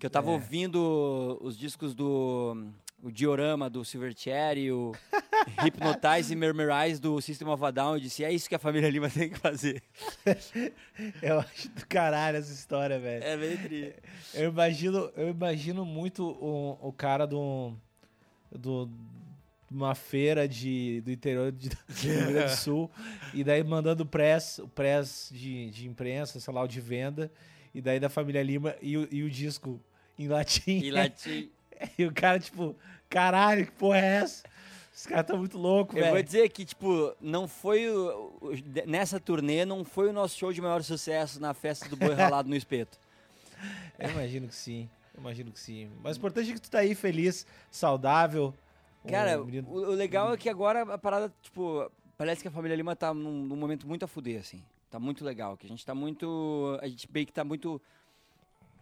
[0.00, 0.32] Que eu tava É.
[0.32, 2.66] ouvindo os discos do
[3.00, 4.90] o Diorama do Silverchair, o
[5.62, 7.94] Hypnotize e Murmurize do System of a Down.
[7.94, 9.80] Eu disse, é isso que a família Lima tem que fazer.
[11.22, 13.22] Eu acho do caralho essa história, velho.
[13.22, 13.94] É bem tri.
[14.34, 17.72] Eu imagino, eu imagino muito o, o cara do,
[18.50, 18.86] do
[19.70, 22.90] uma feira de, do interior de, do Rio Grande do Sul
[23.34, 27.30] e daí mandando press, o press de, de imprensa, sei lá, o de venda
[27.74, 29.80] e daí da família Lima e o, e o disco
[30.18, 30.78] em latim.
[30.80, 31.50] E latim.
[31.96, 32.74] E o cara, tipo,
[33.08, 34.42] caralho, que porra é essa?
[34.92, 36.24] Os caras tão muito loucos, Eu vou velho.
[36.24, 37.88] dizer que, tipo, não foi.
[37.88, 38.52] O, o-
[38.84, 42.48] nessa turnê, não foi o nosso show de maior sucesso na festa do boi ralado
[42.48, 42.98] no espeto.
[43.96, 44.88] Eu imagino que sim.
[45.14, 45.88] Eu imagino que sim.
[46.02, 48.52] Mas o importante é que tu tá aí feliz, saudável.
[49.06, 52.76] Cara, menino- o, o legal é que agora a parada, tipo, parece que a família
[52.76, 54.62] Lima tá num, num momento muito a fuder, assim.
[54.90, 56.78] Tá muito legal, que a gente tá muito...
[56.80, 57.80] A gente meio que tá muito...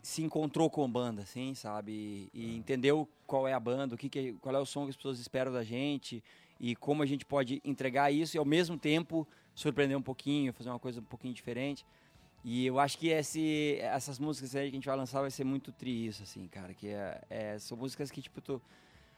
[0.02, 1.92] Se encontrou com a banda, assim, sabe?
[1.92, 4.90] E, e entendeu qual é a banda, o que, que qual é o som que
[4.90, 6.22] as pessoas esperam da gente
[6.60, 10.70] e como a gente pode entregar isso e ao mesmo tempo surpreender um pouquinho, fazer
[10.70, 11.84] uma coisa um pouquinho diferente.
[12.44, 15.42] E eu acho que esse, essas músicas aí que a gente vai lançar vai ser
[15.42, 16.72] muito tri isso, assim, cara.
[16.72, 18.62] Que é, é, são músicas que, tipo, tu,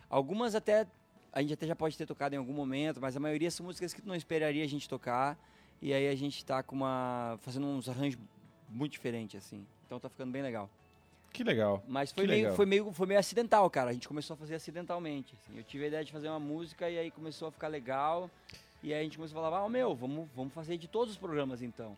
[0.09, 0.87] algumas até
[1.33, 3.93] a gente até já pode ter tocado em algum momento, mas a maioria são músicas
[3.93, 5.39] que tu não esperaria a gente tocar.
[5.81, 7.39] E aí a gente tá com uma.
[7.43, 8.19] fazendo uns arranjos
[8.69, 9.65] muito diferentes, assim.
[9.87, 10.69] Então tá ficando bem legal.
[11.33, 11.83] Que legal.
[11.87, 12.57] Mas foi Que meio, legal.
[12.57, 13.91] foi, meio, foi meio acidental, cara.
[13.91, 15.35] A gente começou a fazer acidentalmente.
[15.35, 15.57] assim.
[15.57, 18.29] Eu tive a ideia de fazer uma música e aí começou a ficar legal.
[18.83, 21.19] E aí a gente começou a falar, ah, meu, vamos, vamos fazer de todos os
[21.19, 21.97] programas então.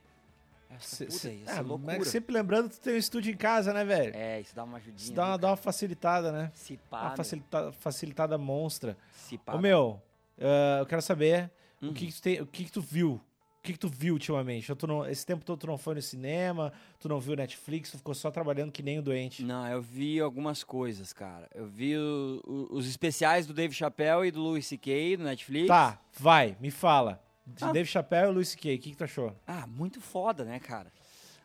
[0.71, 1.99] Essa, puta, cê- isso ah, é loucura.
[1.99, 4.15] mas sempre lembrando que tu tem um estúdio em casa, né, velho?
[4.15, 4.97] É, isso dá uma ajudinha.
[5.03, 6.51] Isso dá uma, né, dá uma facilitada, né?
[6.55, 7.17] Se Uma pá, meu.
[7.17, 8.97] facilita- facilitada monstra.
[9.13, 9.55] Se pá.
[9.55, 10.01] Ô, meu,
[10.41, 11.51] ah, eu quero saber
[11.83, 11.91] Uhum.
[11.91, 13.21] o, que, que tu tem, o que, que tu viu.
[13.59, 14.75] O que, que tu viu ultimamente?
[14.75, 17.99] Tu não- esse tempo todo tu não foi no cinema, tu não viu Netflix, tu
[17.99, 19.43] ficou só trabalhando que nem um doente.
[19.45, 21.47] Não, eu vi algumas coisas, cara.
[21.55, 25.19] Eu vi o- o- os especiais do Dave Chappelle e do Louis C.K.
[25.19, 25.69] no Netflix.
[25.69, 27.23] Tá, vai, me fala.
[27.47, 27.73] De Ah.
[27.73, 29.35] Dave Chappelle e Luis C.K., o que, que tu achou?
[29.47, 30.93] Ah, muito foda, né, cara?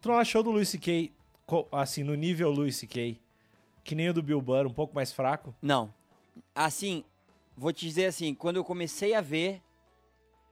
[0.01, 1.11] Tu não achou do Luis C.K.,
[1.71, 3.19] assim, no nível Luis C.K.,
[3.83, 5.55] que nem o do Bill Burr, um pouco mais fraco?
[5.61, 5.93] Não.
[6.53, 7.03] Assim,
[7.55, 9.61] vou te dizer assim, quando eu comecei a ver,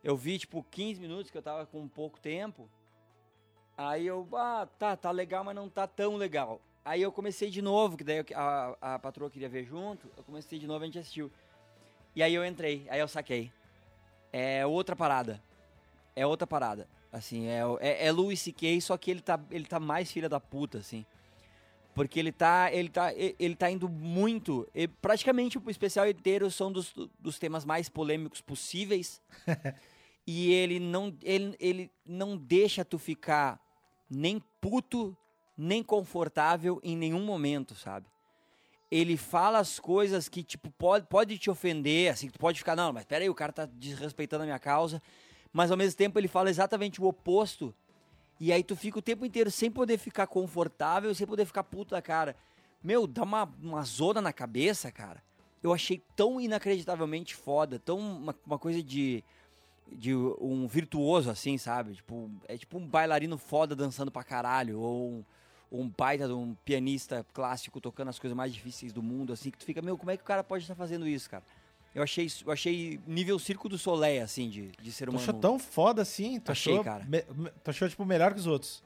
[0.04, 2.70] eu vi tipo 15 minutos que eu tava com pouco tempo.
[3.78, 6.62] Aí eu, ah, tá, tá legal, mas não tá tão legal.
[6.86, 10.24] Aí eu comecei de novo, que daí eu- a, a patroa queria ver junto, eu
[10.24, 11.32] comecei de novo, a gente assistiu.
[12.16, 13.52] E aí eu entrei, aí eu saquei.
[14.34, 15.40] É outra parada.
[16.16, 16.90] É outra parada.
[17.12, 20.40] Assim, é, é, é Louis C.K., só que ele tá, ele tá mais filha da
[20.40, 21.06] puta, assim.
[21.94, 24.68] Porque ele tá, ele tá, ele tá indo muito.
[24.74, 29.22] e praticamente o especial inteiro são dos, dos temas mais polêmicos possíveis.
[30.26, 33.60] e ele não, ele, ele não deixa tu ficar
[34.10, 35.16] nem puto,
[35.56, 38.08] nem confortável em nenhum momento, sabe?
[38.94, 42.94] Ele fala as coisas que, tipo, pode, pode te ofender, assim, tu pode ficar, não,
[42.94, 45.02] mas peraí, o cara tá desrespeitando a minha causa.
[45.52, 47.74] Mas ao mesmo tempo ele fala exatamente o oposto.
[48.40, 51.96] E aí tu fica o tempo inteiro sem poder ficar confortável, sem poder ficar puto
[51.96, 52.36] da cara.
[52.84, 55.24] Meu, dá uma, uma zona na cabeça, cara.
[55.64, 59.24] Eu achei tão inacreditavelmente foda, tão uma, uma coisa de,
[59.92, 61.96] de um virtuoso, assim, sabe?
[61.96, 65.26] Tipo, é tipo um bailarino foda dançando pra caralho, ou um,
[65.82, 69.58] um baita de um pianista clássico tocando as coisas mais difíceis do mundo, assim, que
[69.58, 71.44] tu fica, meu, como é que o cara pode estar fazendo isso, cara?
[71.96, 75.24] Eu achei, eu achei nível Circo do Soleil, assim, de, de ser Tu humano.
[75.24, 76.40] achou tão foda assim?
[76.40, 77.06] Tu Achei, achou, cara.
[77.06, 77.22] me-
[77.64, 78.84] tu achou, tipo, melhor que os outros?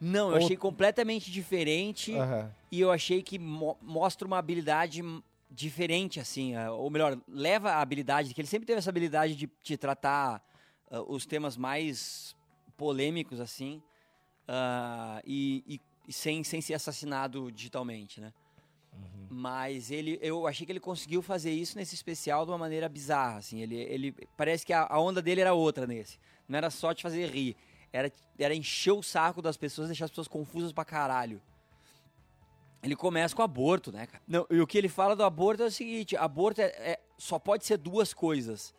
[0.00, 2.52] Não, eu Ou- achei completamente diferente Aham.
[2.70, 5.02] e eu achei que mo- mostra uma habilidade
[5.50, 9.48] diferente, assim, ah, ou melhor, leva a habilidade, que ele sempre teve essa habilidade de,
[9.62, 10.42] de tratar
[10.90, 12.34] ah, os temas mais
[12.76, 13.80] polêmicos, assim,
[15.24, 18.32] e, e- e sem, sem ser assassinado digitalmente, né?
[19.30, 23.38] Mas ele, eu achei que ele conseguiu fazer isso nesse especial de uma maneira bizarra,
[23.38, 23.60] assim.
[23.60, 26.18] Ele, ele parece que a, a onda dele era outra nesse.
[26.46, 27.56] Não era só te fazer rir,
[27.92, 31.40] era, era encher o saco das pessoas, deixar as pessoas confusas pra caralho.
[32.82, 34.22] Ele começa com aborto, né, cara?
[34.26, 37.38] Não, e o que ele fala do aborto é o seguinte: aborto é, é- só
[37.38, 38.74] pode ser duas coisas.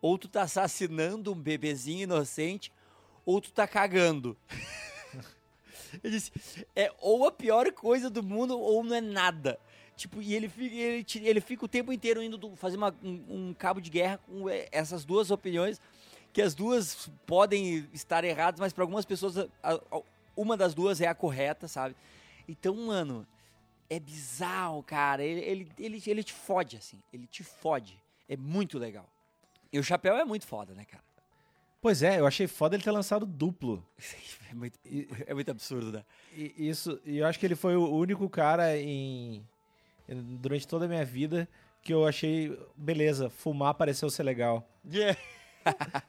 [0.00, 2.72] Ou tu tá assassinando um bebezinho inocente,
[3.26, 4.36] ou tu tá cagando.
[6.02, 6.32] Ele disse,
[6.74, 9.58] é ou a pior coisa do mundo, ou não é nada.
[9.96, 13.48] Tipo, e ele fica, ele, ele fica o tempo inteiro indo do- fazer uma- um,
[13.50, 15.80] um cabo de guerra com eh, essas duas opiniões,
[16.32, 20.02] que as duas podem estar erradas, mas para algumas pessoas a- a-
[20.36, 21.94] uma das duas é a correta, sabe?
[22.48, 23.26] Então, mano,
[23.90, 25.22] é bizarro, cara.
[25.22, 26.98] Ele, ele, ele, ele te fode, assim.
[27.12, 28.00] Ele te fode.
[28.28, 29.06] É muito legal.
[29.72, 31.02] E o chapéu é muito foda, né, cara?
[31.80, 33.84] Pois é, eu achei foda ele ter lançado duplo.
[34.50, 34.76] É muito,
[35.28, 36.02] é muito absurdo, né?
[36.36, 39.46] E isso, e eu acho que ele foi o único cara em
[40.40, 41.48] durante toda a minha vida
[41.84, 44.68] que eu achei, beleza, fumar pareceu ser legal.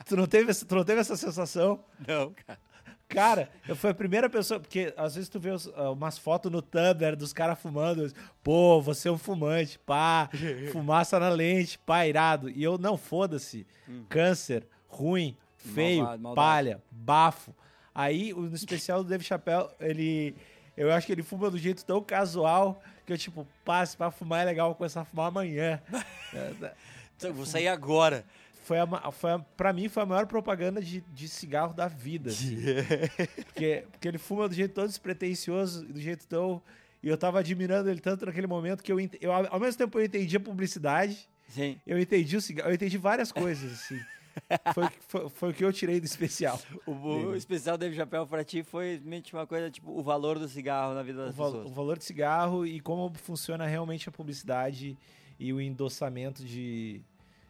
[0.07, 1.83] Tu não teve, essa- tu não teve essa sensação?
[2.07, 2.59] Não, cara.
[3.07, 6.51] Cara, eu fui a primeira pessoa, porque às vezes tu vê os- ah, umas fotos
[6.51, 10.29] no Tumblr dos caras fumando, pô, você é um fumante, pá,
[10.71, 12.49] fumaça na lente, pá, irado.
[12.49, 13.67] E eu, não, foda-se,
[14.09, 17.55] câncer, ruim, feio, Malvado, palha, bafo.
[17.93, 20.35] Aí, no especial do Dave Chappelle, ele,
[20.77, 24.41] eu acho que ele fuma do jeito tão casual, que eu tipo, passe pra fumar
[24.41, 25.81] é legal, vou começar a fumar amanhã.
[27.17, 28.25] Então, vou sair agora.
[28.63, 32.31] Foi, a, foi a, pra mim, foi a maior propaganda de, de cigarro da vida.
[32.31, 32.57] assim.
[33.45, 36.61] porque, porque ele fuma do jeito tão despretensioso, do jeito tão.
[37.03, 40.05] E eu tava admirando ele tanto naquele momento que eu, eu ao mesmo tempo eu
[40.05, 41.79] entendi a publicidade, Sim.
[41.85, 43.99] eu entendi o cigarro, eu entendi várias coisas, assim.
[44.73, 46.59] Foi, foi, foi o que eu tirei do especial.
[46.85, 50.47] O, o especial Dave Chapéu pra ti foi realmente uma coisa, tipo, o valor do
[50.47, 51.67] cigarro na vida O, das val- pessoas.
[51.69, 54.97] o valor de cigarro e como funciona realmente a publicidade
[55.39, 57.01] e o endossamento de,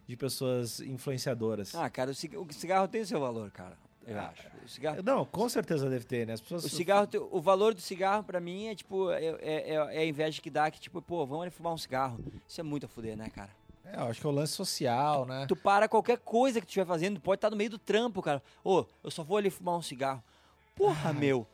[0.06, 1.74] de pessoas influenciadoras.
[1.74, 3.76] Ah, cara, o cig- o cigarro tem o seu valor, cara.
[4.04, 4.48] Eu Ah, acho.
[4.64, 6.32] O cigarro, Não, com certeza deve ter, né?
[6.32, 6.64] As pessoas.
[6.64, 10.42] o cigarro, o valor do cigarro pra mim é tipo, é, é, é a inveja
[10.42, 12.18] que dá que tipo, pô, vamos ali fumar um cigarro.
[12.48, 13.50] Isso é muito a fuder, né, cara?
[13.84, 15.44] É, eu acho que é o lance social, né?
[15.46, 18.42] Tu para qualquer coisa que tu estiver fazendo, pode estar no meio do trampo, cara.
[18.64, 20.22] Ô, eu só vou ali fumar um cigarro.
[20.76, 21.46] Porra, meu.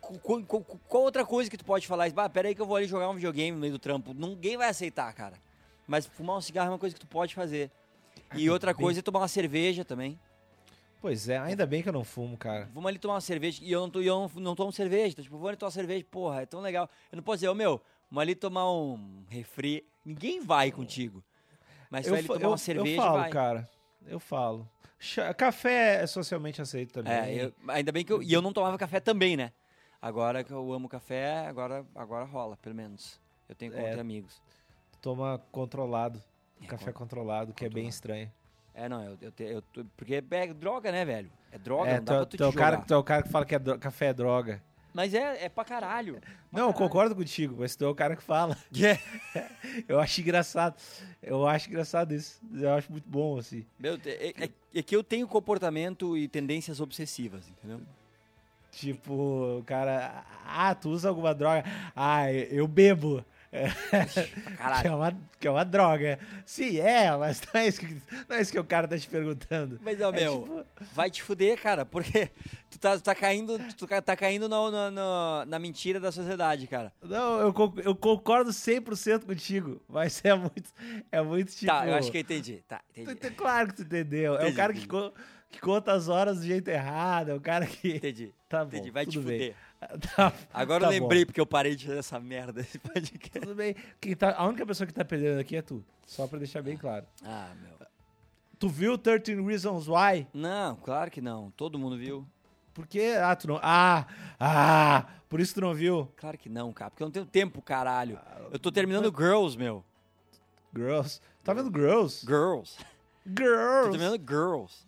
[0.00, 2.10] Qu- qu- qu- qu- Qual outra coisa que tu pode falar?
[2.10, 4.14] Bah, pera aí que eu vou ali jogar um videogame no meio do trampo.
[4.14, 5.34] Ninguém vai aceitar, cara.
[5.86, 7.70] Mas fumar um cigarro é uma coisa que tu pode fazer.
[8.34, 10.18] E outra coisa é tomar uma cerveja também.
[11.00, 12.68] Pois é, ainda bem que eu não fumo, cara.
[12.72, 13.62] Vamos ali tomar uma cerveja.
[13.62, 15.08] E eu não, tô, eu não, não tomo cerveja.
[15.08, 16.04] Então, tipo, vamos ali tomar cerveja.
[16.10, 16.88] Porra, é tão legal.
[17.12, 19.84] Eu não posso dizer, ô meu, vamos ali tomar um refri.
[20.06, 21.22] Ninguém vai contigo.
[21.90, 23.30] Mas vai ali fa- tomar uma cerveja eu falo, vai.
[23.30, 23.70] cara.
[24.06, 24.68] Eu falo.
[24.98, 27.12] Chá- Café é socialmente aceito também.
[27.12, 28.22] É, eu- ainda bem que eu.
[28.22, 29.52] E eu não tomava café também, né?
[30.00, 33.20] Agora que eu amo café, agora, agora rola, pelo menos.
[33.48, 33.98] Eu tenho como É.
[33.98, 34.40] amigos.
[35.02, 36.22] Toma controlado.
[36.62, 37.88] É, Café con- controlado, que é bem controlado.
[37.94, 38.32] estranho.
[38.74, 39.62] É, não, eu, eu, te- eu
[39.96, 41.30] Porque é droga, né, velho?
[41.52, 43.04] É droga, é, não dá tu, pra tu tu é o cara, tu é o
[43.04, 44.62] cara que fala que é dro- café é droga.
[44.96, 46.14] Mas é, é pra caralho.
[46.14, 46.74] Pra Não, eu caralho.
[46.74, 48.56] concordo contigo, mas tu é o cara que fala.
[48.82, 48.98] É.
[49.86, 50.74] Eu acho engraçado.
[51.22, 52.40] Eu acho engraçado isso.
[52.54, 53.66] Eu acho muito bom, assim.
[53.78, 57.82] Meu, é, é- é que eu tenho comportamento e tendências obsessivas, entendeu?
[58.72, 60.24] Tipo, o cara.
[60.46, 61.62] Ah, tu usa alguma droga?
[61.94, 63.22] Ah, eu bebo.
[64.56, 66.18] Pra Que é, uma, que é uma droga.
[66.44, 69.08] Sim, é, mas não é isso que, não é isso que o cara tá te
[69.08, 69.78] perguntando.
[69.82, 72.30] Mas, ó, É meu, tipo- vai te fuder, cara, porque
[72.70, 76.66] tu tá, tu tá caindo, tu tá caindo no- no- no- na mentira da sociedade,
[76.66, 76.92] cara.
[77.02, 77.54] Não, eu,
[77.84, 80.70] eu concordo 100% contigo, mas é muito,
[81.10, 81.66] é muito tipo...
[81.66, 82.62] Tá, eu acho que eu entendi.
[82.68, 83.30] Tá, entendi.
[83.30, 84.34] Claro que tu entendeu.
[84.34, 85.12] É o Entendi, cara que, entendi.
[85.50, 87.96] que conta as horas do jeito errado, é o cara que...
[87.96, 88.32] Entendi.
[88.48, 88.90] Tá bom, Entendi.
[88.92, 89.22] Vai te bem.
[89.24, 89.54] fuder.
[90.16, 91.04] Tá- Agora tá eu bom.
[91.06, 93.40] lembrei porque eu parei de fazer essa merda desse podcast.
[93.40, 93.74] Tudo bem.
[94.00, 95.84] Quem tá, a única pessoa que tá perdendo aqui é tu.
[96.06, 97.06] Só pra deixar bem claro.
[97.24, 97.86] Ah, meu.
[98.58, 100.26] Tu viu 13 Reasons Why?
[100.32, 101.50] Não, claro que não.
[101.52, 102.26] Todo mundo viu.
[102.72, 103.14] Por quê?
[103.22, 103.58] Ah, tu não...
[103.62, 104.06] Ah!
[104.40, 105.06] Ah!
[105.28, 106.10] Por isso tu não viu?
[106.16, 106.90] Claro que não, cara.
[106.90, 108.18] Porque eu não tenho tempo, caralho.
[108.50, 109.84] Eu tô terminando Girls, meu.
[110.74, 111.20] Girls.
[111.42, 112.24] Tá vendo Girls?
[112.26, 112.76] Girls.
[112.78, 113.90] Tô Girls!
[113.90, 114.86] terminando Girls.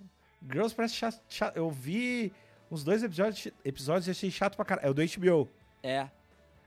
[0.50, 1.56] Girls parece chato, chato.
[1.56, 2.32] Eu vi
[2.70, 4.86] uns dois episódios, episódios e achei chato pra caralho.
[4.86, 5.48] É o do HBO.
[5.82, 6.08] É.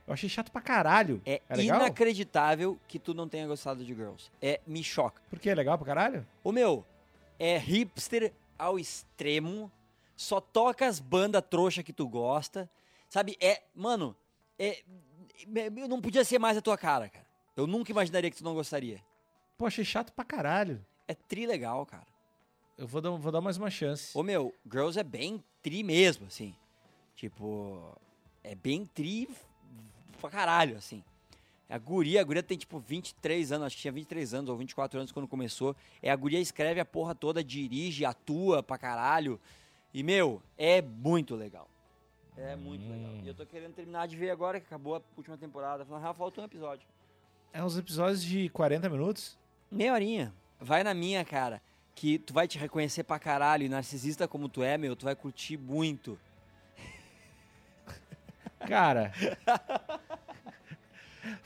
[0.07, 1.21] Eu achei chato pra caralho.
[1.25, 1.79] É, É legal?
[1.79, 4.29] inacreditável que tu não tenha gostado de Girls.
[4.41, 5.21] É, me choca.
[5.29, 5.49] Por quê?
[5.51, 6.25] É legal pra caralho?
[6.43, 6.85] O meu,
[7.39, 9.71] é hipster ao extremo.
[10.17, 12.69] Só toca as bandas trouxa que tu gosta.
[13.09, 13.37] Sabe?
[13.39, 13.61] É.
[13.75, 14.15] Mano,
[14.59, 14.81] é.
[15.55, 17.25] é- Não podia ser mais a tua cara, cara.
[17.55, 18.99] Eu nunca imaginaria que tu não gostaria.
[19.57, 20.83] Pô, achei chato pra caralho.
[21.07, 22.07] É tri legal, cara.
[22.77, 24.17] Eu vou dar, vou dar mais uma chance.
[24.17, 26.55] Ô meu, Girls é bem tri mesmo, assim.
[27.15, 27.97] Tipo,
[28.43, 29.29] é bem tri
[30.19, 31.03] pra caralho, assim.
[31.69, 34.99] A guria, a guria tem tipo 23 anos, acho que tinha 23 anos ou 24
[34.99, 35.75] anos quando começou.
[36.01, 39.39] É a guria escreve a porra toda, dirige, atua pra caralho.
[39.93, 41.69] E, meu, é muito legal.
[42.35, 43.15] É muito legal.
[43.23, 45.85] E eu tô querendo terminar de ver agora que acabou a última temporada.
[45.85, 46.85] Falando, ah, falta um episódio.
[47.53, 49.37] É uns episódios de 40 minutos?
[49.69, 50.33] Meia horinha.
[50.59, 51.61] Vai na minha, cara.
[51.95, 53.63] Que tu vai te reconhecer pra caralho.
[53.63, 56.17] E narcisista como tu é, meu, tu vai curtir muito.
[58.67, 59.11] Cara,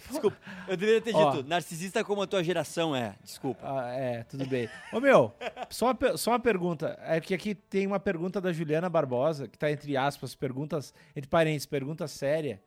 [0.10, 1.32] Desculpa, eu deveria ter Ó.
[1.32, 3.16] dito, narcisista como a tua geração é.
[3.24, 3.62] Desculpa.
[3.64, 4.70] ah, é, tudo bem.
[4.92, 5.34] Ô, meu,
[5.70, 6.98] só uma, só uma pergunta.
[7.02, 11.30] É que aqui tem uma pergunta da Juliana Barbosa, que tá entre aspas, perguntas, entre
[11.30, 12.62] parênteses, pergunta séria.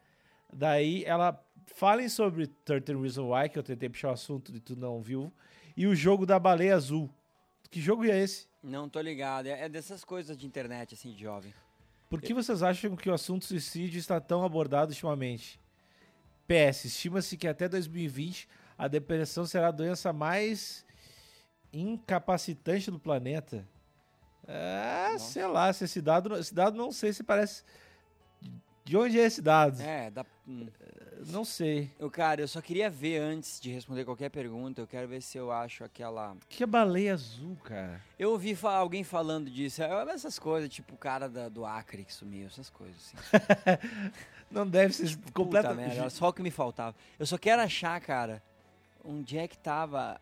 [0.53, 1.43] Daí ela,
[1.75, 5.33] falem sobre 13 Reasons Why, que eu tentei puxar o assunto e tu não viu,
[5.77, 7.11] e o jogo da baleia azul.
[7.71, 8.47] Que jogo é esse?
[8.63, 9.47] Não tô ligado.
[9.47, 11.53] É, é dessas coisas de internet, assim, de jovem.
[12.09, 15.61] Por que vocês acham que o assunto suicídio está tão abordado ultimamente?
[16.47, 20.87] PS, estima-se que até 2020 a depressão será a doença mais
[21.71, 23.69] incapacitante do planeta.
[24.47, 25.33] Ah, Nossa.
[25.33, 27.63] sei lá, se esse dado, esse dado não sei se parece.
[28.89, 29.79] De onde é esse dado?
[29.83, 30.25] É, dá.
[30.47, 30.67] hum.
[31.27, 31.91] Não sei.
[31.99, 34.81] Eu, cara, eu só queria ver antes de responder qualquer pergunta.
[34.81, 36.35] Eu quero ver se eu acho aquela.
[36.49, 38.01] Que é baleia azul, cara?
[38.19, 39.83] Eu ouvi fa- alguém falando disso.
[39.83, 43.17] É, essas coisas, tipo o cara da- do Acre que sumiu, essas coisas, assim.
[44.51, 45.89] Não deve ser Puta completamente.
[45.97, 46.97] merda, só o que me faltava.
[47.19, 48.43] Eu só quero achar, cara,
[49.05, 50.19] onde é que tava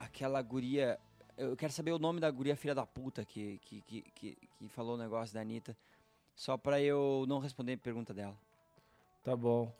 [0.00, 0.98] aquela guria.
[1.36, 4.68] Eu quero saber o nome da guria filha da puta que, que, que, que, que
[4.68, 5.76] falou o negócio da Anitta.
[6.36, 8.36] Só pra eu não responder a pergunta dela.
[9.24, 9.72] Tá bom.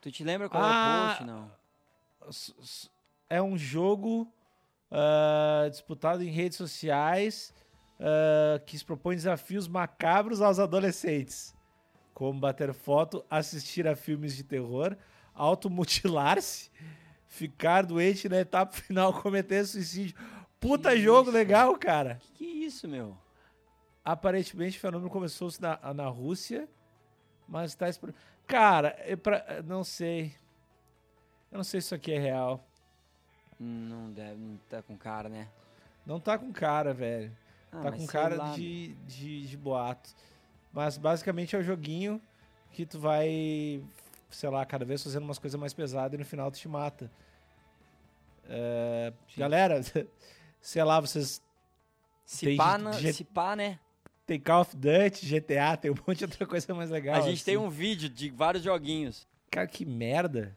[0.00, 1.04] Tu te lembra qual é Ah!
[1.04, 1.24] o post?
[1.24, 1.50] Não.
[3.28, 4.30] É um jogo
[4.90, 7.52] ah, disputado em redes sociais,
[7.98, 11.54] ah, que se propõe desafios macabros aos adolescentes,
[12.14, 14.96] como bater foto, assistir a filmes de terror,
[15.34, 16.70] automutilar-se,
[17.26, 20.14] ficar doente na etapa final, cometer suicídio.
[20.60, 21.30] Puta Que jogo isso?
[21.38, 22.16] legal, cara.
[22.20, 23.16] Que, que isso, meu?
[24.06, 26.68] Aparentemente o fenômeno começou na, na Rússia,
[27.48, 27.86] mas tá.
[28.46, 30.32] Cara, é pra, não sei.
[31.50, 32.64] Eu não sei se isso aqui é real.
[33.58, 35.48] Não deve, não tá com cara, né?
[36.06, 37.36] Não tá com cara, velho.
[37.72, 40.14] Ah, tá com cara lá, de, de, de boato.
[40.72, 42.22] Mas basicamente é o joguinho
[42.70, 43.82] que tu vai,
[44.30, 47.10] sei lá, cada vez fazendo umas coisas mais pesadas e no final tu te mata.
[49.28, 49.40] Sim.
[49.40, 49.80] galera,
[50.62, 51.42] sei lá, vocês
[52.24, 53.80] Se pá, de- na- de- se pá, né?
[54.26, 57.16] Tem Call of Duty, GTA, tem um monte de outra coisa mais legal.
[57.16, 57.64] a gente tem assim.
[57.64, 59.26] um vídeo de vários joguinhos.
[59.50, 60.56] Cara, que merda.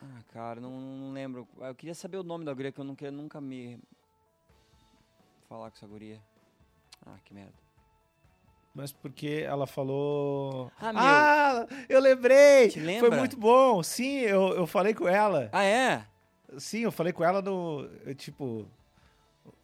[0.00, 1.46] Ah, cara, não, não lembro.
[1.60, 3.78] Eu queria saber o nome da guria, que eu não queria nunca me
[5.48, 6.18] falar com essa guria.
[7.04, 7.52] Ah, que merda.
[8.74, 10.70] Mas porque ela falou.
[10.80, 11.02] Ah, meu.
[11.02, 12.68] Ah, eu lembrei!
[12.68, 13.18] Te Foi lembra?
[13.18, 13.82] muito bom.
[13.82, 15.48] Sim, eu, eu falei com ela.
[15.52, 16.06] Ah, é?
[16.58, 17.90] Sim, eu falei com ela no.
[18.06, 18.66] eu, tipo.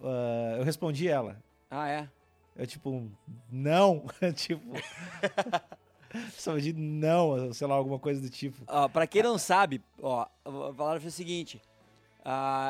[0.02, 1.40] ah, eu respondi ela.
[1.70, 2.08] Ah, é?
[2.56, 3.10] Eu, tipo,
[3.50, 4.06] não.
[4.34, 4.72] tipo.
[6.32, 8.62] Só de não, sei lá, alguma coisa do tipo.
[8.68, 11.60] Ó, pra quem não sabe, ó, a palavra foi o seguinte.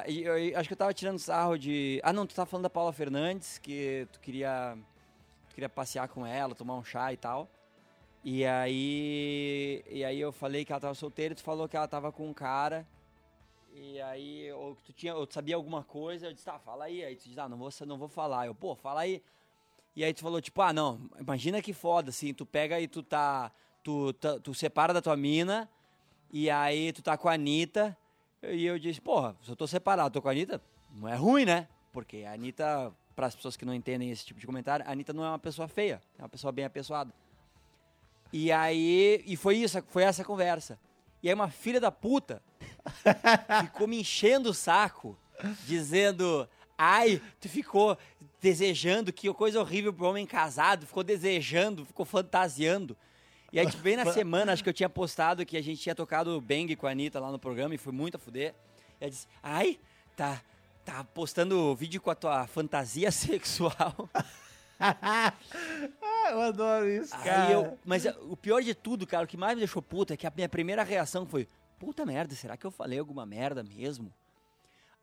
[0.09, 2.01] e eu, eu acho que eu tava tirando sarro de.
[2.03, 4.79] Ah, não, tu tava falando da Paula Fernandes, que tu queria.
[5.51, 7.49] Tu queria passear com ela, tomar um chá e tal.
[8.25, 9.85] E aí.
[9.91, 12.33] E aí eu falei que ela tava solteira tu falou que ela tava com um
[12.33, 12.87] cara.
[13.75, 16.85] E aí, ou que tu tinha, ou tu sabia alguma coisa, eu disse, tá, fala
[16.85, 17.05] aí.
[17.05, 18.47] Aí tu disse, ah, não vou, não vou falar.
[18.47, 19.23] Eu, pô, fala aí.
[19.97, 23.03] E aí tu falou, tipo, ah, não, imagina que foda, assim, tu pega e tu
[23.03, 23.51] tá.
[23.83, 25.69] Tu, tá- tu separa da tua mina,
[26.33, 27.97] e aí tu tá com a Anitta.
[28.43, 30.61] E eu disse, porra, se eu tô separado, tô com a Anitta,
[30.97, 31.69] não é ruim, né?
[31.93, 35.13] Porque a Anitta, para as pessoas que não entendem esse tipo de comentário, a Anitta
[35.13, 37.13] não é uma pessoa feia, é uma pessoa bem apessoada.
[38.33, 40.79] E aí, e foi isso, foi essa conversa.
[41.23, 42.43] E aí uma filha da puta
[43.65, 45.17] ficou me enchendo o saco,
[45.67, 47.97] dizendo, ai, tu ficou
[48.41, 52.97] desejando, que coisa horrível pro homem casado, ficou desejando, ficou fantasiando.
[53.53, 55.95] E aí, tipo, bem na semana, acho que eu tinha postado que a gente tinha
[55.95, 58.55] tocado Bang com a Anitta lá no programa e foi muito a fuder.
[59.01, 59.79] E ela disse, ai,
[60.17, 60.43] tá,
[60.85, 64.11] tá postando vídeo com a tua fantasia sexual.
[64.81, 65.33] ah,
[66.31, 67.47] eu adoro isso, cara.
[67.47, 70.17] Aí eu, mas o pior de tudo, cara, o que mais me deixou puta é
[70.17, 74.13] que a minha primeira reação foi: puta merda, será que eu falei alguma merda mesmo?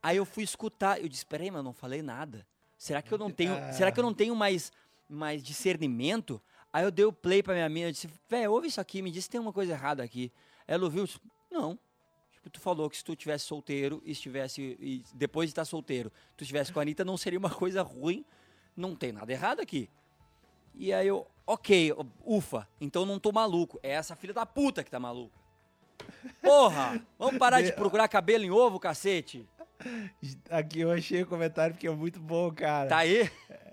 [0.04, 2.46] Aí eu fui escutar, eu disse: peraí, mas eu não falei nada.
[2.78, 3.72] Será que eu não tenho, Ah.
[3.74, 4.72] será que eu não tenho mais,
[5.10, 6.42] mais discernimento?
[6.74, 9.12] Aí eu dei o play pra minha mina, eu disse: velho, ouve isso aqui, me
[9.12, 10.32] diz se tem uma coisa errada aqui.
[10.68, 11.20] Ela ouviu, disse,
[11.52, 11.78] não.
[12.32, 16.12] Tipo, tu falou que se tu tivesse solteiro e estivesse, e depois de estar solteiro,
[16.36, 18.26] tu estivesse com a Anitta, não seria uma coisa ruim.
[18.76, 19.90] Não tem nada errado aqui.
[20.74, 21.94] E aí eu, ok,
[22.26, 23.78] ufa, então não tô maluco.
[23.84, 25.38] É essa filha da puta que tá maluca.
[26.42, 29.48] Porra, vamos parar de procurar cabelo em ovo, cacete.
[30.50, 32.90] Aqui eu achei o comentário porque é muito bom, cara.
[32.90, 33.30] Tá aí?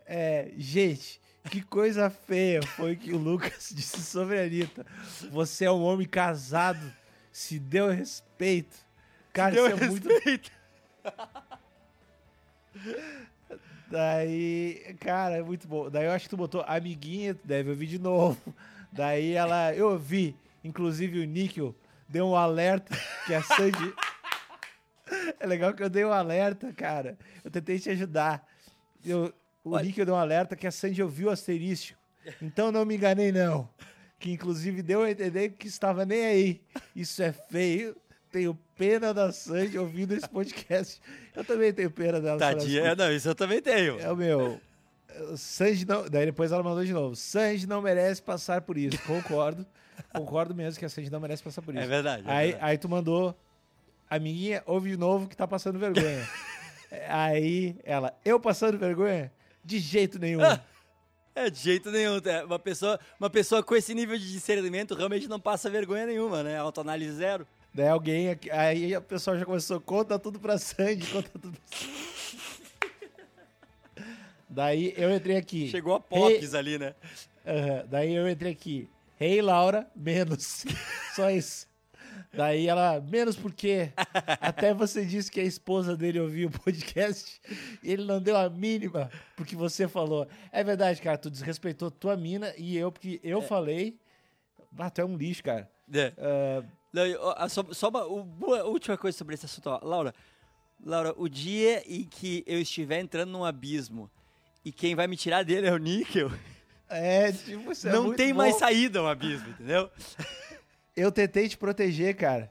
[0.07, 4.87] É, gente, que coisa feia foi que o Lucas disse sobre a Anitta.
[5.31, 6.93] Você é um homem casado,
[7.33, 8.77] se deu respeito.
[9.33, 10.09] Cara, Deu isso é muito.
[13.91, 15.89] Daí, cara, é muito bom.
[15.89, 18.55] Daí eu acho que tu botou amiguinha, tu deve ouvir de novo.
[18.93, 21.75] Daí ela, eu ouvi, inclusive o Níquel
[22.09, 23.95] deu um alerta que a Sandy.
[25.41, 27.19] é legal que eu dei um alerta, cara.
[27.45, 28.47] Eu tentei te ajudar.
[29.05, 29.33] Eu,
[29.65, 31.99] o Olha- Níquel deu um alerta que a Sandy ouviu o asterístico.
[32.43, 33.69] Então não me enganei, não.
[34.19, 36.61] Que inclusive deu a entender que estava nem aí.
[36.95, 37.97] Isso é feio.
[38.31, 41.01] Tenho pena da Sandy ouvindo esse podcast.
[41.35, 42.39] Eu também tenho pena dela.
[42.39, 42.97] Tadinha, escuta.
[43.07, 43.99] não, isso eu também tenho.
[44.01, 44.61] É o meu.
[45.31, 46.09] o Sanji não.
[46.09, 47.17] Daí depois ela mandou de novo.
[47.17, 48.99] Sanji não merece passar por isso.
[49.07, 49.65] Concordo.
[50.13, 51.83] Concordo mesmo que a Sanji não merece passar por isso.
[51.83, 52.23] É verdade.
[52.29, 52.71] é aí, verdade.
[52.71, 53.35] aí tu mandou.
[54.11, 56.29] Amiguinha, ouve de novo que tá passando vergonha.
[57.09, 59.33] aí ela, eu passando vergonha?
[59.65, 60.41] De jeito nenhum.
[61.35, 62.17] É, de jeito nenhum.
[62.25, 66.43] é, Uma pessoa, uma pessoa com esse nível de discernimento realmente não passa vergonha nenhuma,
[66.43, 66.59] né?
[66.59, 67.47] Autoanálise zero.
[67.73, 68.37] Daí alguém.
[68.51, 72.09] Aí a pessoa já começou, conta tudo pra Sandy, conta tudo pra Sandy.
[74.51, 75.69] Daí eu entrei aqui.
[75.69, 76.93] Chegou a Pops ali, né?
[77.47, 78.89] Aham, Daí eu entrei aqui.
[79.21, 80.65] Hey, Laura, menos.
[81.15, 81.68] Só isso.
[82.33, 83.91] Daí ela, menos porque
[84.41, 87.41] até você disse que a esposa dele ouviu o podcast
[87.83, 90.29] e ele não deu a mínima porque você falou.
[90.53, 93.99] É verdade, cara, tu desrespeitou tua mina e eu, porque eu falei.
[94.79, 95.71] Ah, tu é um lixo, cara.
[95.93, 96.13] É.
[96.19, 96.63] Ah,
[96.93, 99.69] Não, eu- só, só uma, uma última coisa sobre esse assunto.
[99.71, 99.81] Ó.
[99.83, 100.15] Laura,
[100.85, 104.11] Laura, o dia em que eu estiver entrando num abismo
[104.65, 106.31] e quem vai me tirar dele é o níquel,
[106.91, 108.39] É, tipo, isso é não tem bom.
[108.39, 109.91] mais saída um abismo, entendeu?
[110.99, 112.51] Eu tentei te proteger, cara.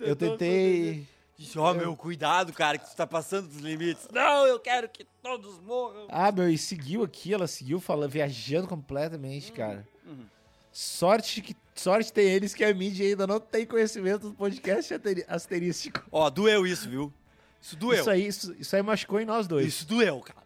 [0.00, 1.06] Eu tentei.
[1.36, 4.06] Disse, ó, meu, cuidado, cara, que tu tá passando dos limites.
[4.12, 6.06] Não, eu quero que todos morram.
[6.08, 9.86] Ah, meu, e seguiu aqui, ela seguiu falando, viajando completamente, cara.
[10.06, 10.24] uhum.
[10.70, 14.94] Sorte que sorte tem eles que a mídia ainda não tem conhecimento do podcast
[15.28, 16.04] asterístico.
[16.12, 17.12] Ó, doeu isso, viu?
[17.60, 18.00] Isso doeu.
[18.00, 19.66] Isso aí, isso, isso aí machucou em nós dois.
[19.66, 20.42] Isso doeu, cara.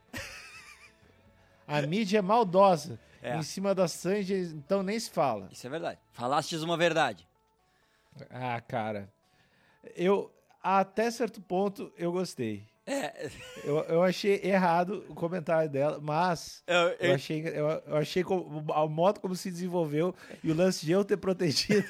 [1.68, 2.98] A mídia é maldosa.
[3.26, 3.36] É.
[3.36, 5.48] Em cima da Sanji, então nem se fala.
[5.50, 5.98] Isso é verdade.
[6.12, 7.26] Falastes uma verdade.
[8.30, 9.12] Ah, cara.
[9.96, 12.64] Eu, até certo ponto, eu gostei.
[12.88, 13.28] É,
[13.64, 18.22] Eu, eu achei errado o comentário dela, mas eu, eu eu, achei, eu, eu achei
[18.22, 21.84] como, a modo como se desenvolveu e o lance de eu ter protegido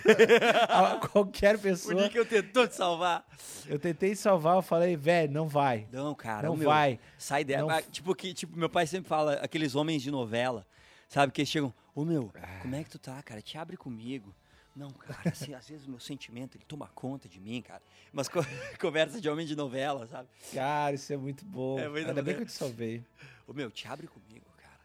[1.12, 2.02] qualquer o pessoa.
[2.02, 3.26] Níquel tentou te salvar.
[3.66, 5.86] Eu tentei salvar, eu falei, velho, não vai.
[5.92, 6.98] Não, cara, Não o meu, vai.
[7.18, 7.68] Sai dela.
[7.68, 10.66] Não Ah, Tipo, que, tipo, meu pai sempre fala, aqueles homens de novela,
[11.08, 11.32] sabe?
[11.32, 12.58] Que eles chegam, ô meu, Ah.
[12.62, 13.40] como é que tu tá, cara?
[13.42, 14.34] Te abre comigo.
[14.74, 17.80] Não, cara, assim, às vezes o meu sentimento, ele toma conta de mim, cara.
[18.12, 18.40] Umas co
[18.80, 20.28] conversas de homem de novela, sabe?
[20.52, 21.78] Cara, isso é muito bom.
[21.78, 23.02] É muito Ainda bem que eu te salvei.
[23.46, 24.76] Ô meu, te abre comigo, cara.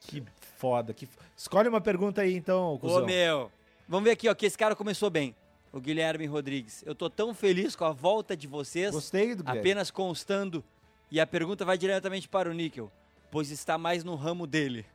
[0.00, 0.22] Que
[0.56, 0.94] foda.
[0.94, 1.06] Que...
[1.36, 3.02] Escolhe uma pergunta aí, então, cuzão.
[3.02, 3.52] Ô meu,
[3.86, 5.34] vamos ver aqui, ó, que esse cara começou bem.
[5.72, 6.82] O Guilherme Rodrigues.
[6.86, 8.92] Eu tô tão feliz com a volta de vocês.
[8.94, 9.60] Gostei do Guilherme.
[9.60, 10.64] apenas constando.
[11.10, 12.90] E a pergunta vai diretamente para o Níquel,
[13.30, 14.86] pois está mais no ramo dele.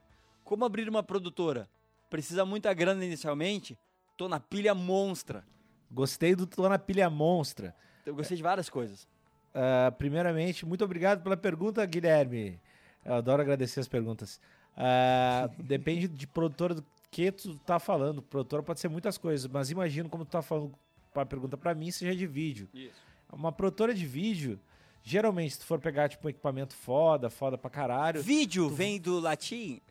[0.43, 1.69] Como abrir uma produtora?
[2.09, 3.77] Precisa muita grana inicialmente?
[4.17, 5.43] Tô na pilha monstra.
[5.91, 7.75] Gostei do Tô na Pilha Monstra.
[8.05, 9.05] Eu gostei de várias coisas.
[9.53, 12.57] Ah, primeiramente, muito obrigado pela pergunta, Guilherme.
[13.03, 14.39] Eu adoro agradecer as perguntas.
[14.75, 18.21] Ah, depende de produtora do que tu tá falando.
[18.21, 20.73] Produtora pode ser muitas coisas, mas imagino como tu tá falando
[21.13, 22.69] para pergunta para mim, seja de vídeo.
[22.73, 22.95] Isso.
[23.33, 24.57] Uma produtora de vídeo,
[25.03, 29.19] geralmente, se tu for pegar tipo um equipamento foda, foda pra caralho, Vídeo vem do
[29.19, 29.81] latim?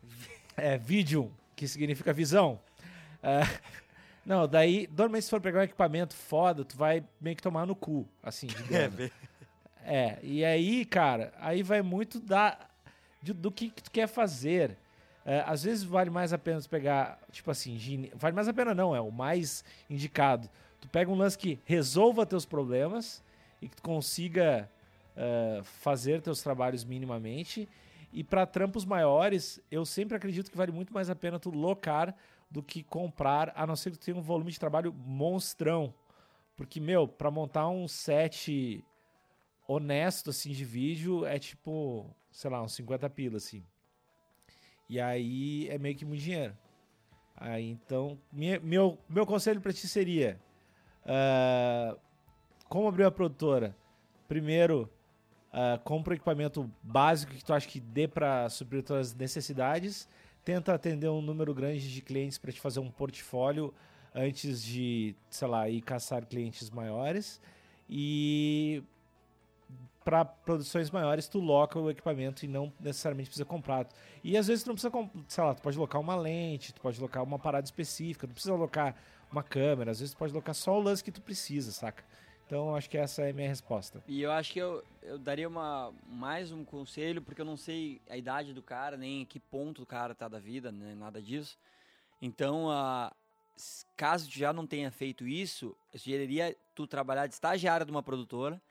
[0.57, 2.59] é vídeo, que significa visão.
[3.23, 3.47] Ah,
[4.25, 7.75] não, daí, normalmente se for pegar um equipamento foda, tu vai meio que tomar no
[7.75, 9.11] cu, assim, de grana.
[9.83, 12.57] É, e aí, cara, aí vai muito da,
[13.21, 14.77] de- do que, que tu quer fazer.
[15.25, 18.53] É, às vezes vale mais a pena tu pegar, tipo assim, gine- vale mais a
[18.53, 20.49] pena não, é o mais indicado.
[20.79, 23.23] Tu pega um lance que resolva teus problemas
[23.61, 24.69] e que tu consiga
[25.15, 27.67] é, fazer teus trabalhos minimamente.
[28.13, 32.15] E para trampos maiores, eu sempre acredito que vale muito mais a pena tu locar
[32.49, 35.93] do que comprar, a não ser que tu tenha um volume de trabalho monstrão.
[36.57, 38.83] Porque, meu, para montar um set
[39.67, 43.63] honesto, assim, de vídeo, é tipo, sei lá, uns 50 pila, assim.
[44.89, 46.55] E aí é meio que muito dinheiro.
[47.37, 50.39] Aí, então, minha- meu, meu conselho pra ti seria,
[51.05, 51.95] ah,
[52.67, 53.75] como abrir a produtora?
[54.27, 54.89] Primeiro,
[55.51, 60.07] ah, compra equipamento básico que tu acha que dê pra suprir tuas necessidades.
[60.43, 63.73] Tenta atender um número grande de clientes para te fazer um portfólio
[64.13, 67.41] antes de, sei lá, ir caçar clientes maiores.
[67.89, 68.83] E
[70.03, 73.87] para produções maiores, tu loca o equipamento e não necessariamente precisa comprar.
[74.23, 74.91] E às vezes tu não precisa,
[75.27, 78.55] sei lá, tu pode locar uma lente, tu pode locar uma parada específica, não precisa
[78.55, 78.95] locar
[79.31, 82.03] uma câmera, às vezes tu pode locar só o lance que tu precisa, saca?
[82.51, 84.03] Então acho que essa é a minha resposta.
[84.05, 88.01] E eu acho que eu, eu daria uma, mais um conselho, porque eu não sei
[88.09, 91.21] a idade do cara, nem em que ponto o cara tá da vida, nem nada
[91.21, 91.57] disso.
[92.21, 93.09] Então, ah,
[93.55, 97.91] s- caso tu já não tenha feito isso, eu sugeriria tu trabalhar de estagiário de
[97.93, 98.61] uma produtora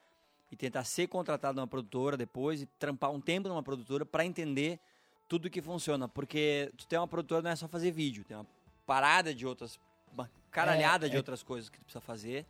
[0.51, 4.79] e tentar ser contratado numa produtora depois e trampar um tempo numa produtora para entender
[5.27, 6.07] tudo que funciona.
[6.07, 8.45] Porque tu tem uma produtora não é só fazer vídeo, tem uma
[8.85, 9.79] parada de outras,
[10.13, 12.45] uma caralhada de é- outras coisas que tu precisa fazer.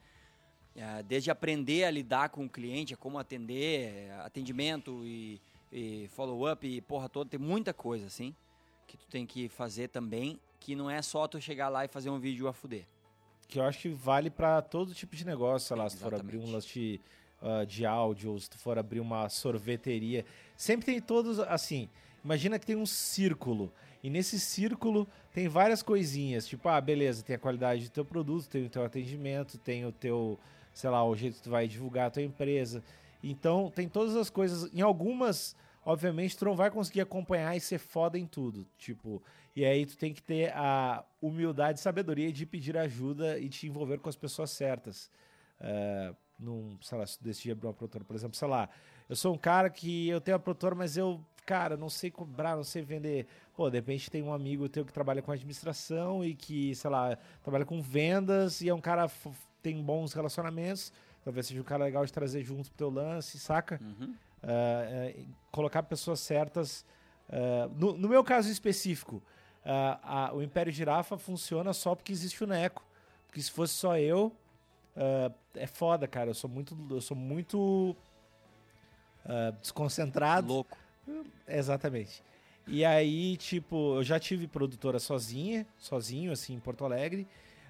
[0.75, 5.41] É, desde aprender a lidar com o cliente, a como atender, é, atendimento e,
[5.71, 8.33] e follow-up e porra toda, tem muita coisa assim
[8.91, 12.09] que tu tem que fazer também, que não é só tu chegar lá e fazer
[12.09, 12.85] um vídeo a fuder.
[13.47, 16.13] Que eu acho que vale para todo tipo de negócio, sei lá, se tu for
[16.13, 16.99] abrir um lance de,
[17.41, 20.25] ah, de áudio, ou se tu for abrir uma sorveteria.
[20.57, 21.89] Sempre tem todos, assim,
[22.23, 23.71] imagina que tem um círculo.
[24.03, 26.47] E nesse círculo tem várias coisinhas.
[26.47, 29.91] Tipo, ah, beleza, tem a qualidade do teu produto, tem o teu atendimento, tem o
[29.91, 30.37] teu,
[30.81, 32.83] sei lá, o jeito que tu vai divulgar a tua empresa.
[33.23, 34.73] Então, tem todas as coisas.
[34.73, 35.55] Em algumas,
[35.85, 38.65] obviamente, tu não vai conseguir acompanhar e ser foda em tudo.
[38.79, 39.21] Tipo,
[39.55, 43.67] e aí tu tem que ter a humildade e sabedoria de pedir ajuda e te
[43.67, 45.11] envolver com as pessoas certas.
[45.59, 48.67] É, num, sei lá, se tu decidir abrir uma produtora, por exemplo, sei lá,
[49.07, 52.55] eu sou um cara que eu tenho a produtora, mas eu, cara, não sei cobrar,
[52.55, 53.27] não sei vender.
[53.55, 57.15] Pô, de repente tem um amigo teu que trabalha com administração e que, sei lá,
[57.43, 59.07] trabalha com vendas e é um cara
[59.61, 60.91] tem bons relacionamentos.
[61.23, 63.79] talvez seja um cara legal de trazer junto pro teu lance, saca?
[63.81, 64.15] Uhum.
[64.43, 65.15] É,
[65.51, 66.85] colocar pessoas certas.
[67.29, 69.21] ah, no, no meu caso específico,
[69.63, 72.83] a- o Império Girafa funciona só porque existe o Neco.
[73.27, 74.31] Porque se fosse só eu,
[75.55, 76.31] é foda, cara.
[76.31, 77.95] Eu sou muito, eu sou muito
[79.61, 80.47] desconcentrado.
[80.47, 80.77] Louco.
[81.47, 82.23] Exatamente.
[82.67, 87.27] E aí, tipo, eu já tive produtora sozinha, sozinho, assim, em Porto Alegre.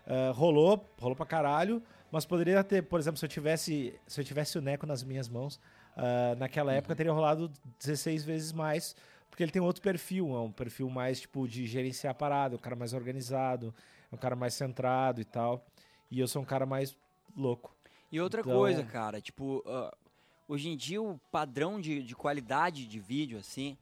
[0.08, 1.82] Ah, rolou, rolou pra caralho.
[2.12, 5.30] Mas poderia ter, por exemplo, se eu tivesse, se eu tivesse o Neco nas minhas
[5.30, 5.60] mãos,
[5.96, 7.50] ah, naquela época teria rolado
[7.80, 8.96] 16 vezes mais,
[9.30, 12.58] porque ele tem outro perfil, é um perfil mais, tipo, de gerenciar a parada, é
[12.58, 13.74] um cara mais organizado,
[14.12, 15.66] é um cara mais centrado e tal.
[16.10, 16.96] E eu sou um cara mais
[17.36, 17.74] louco.
[18.12, 19.96] E outra Então- coisa, cara, tipo, ah,
[20.50, 23.78] hoje em dia o padrão de, de qualidade de vídeo, assim,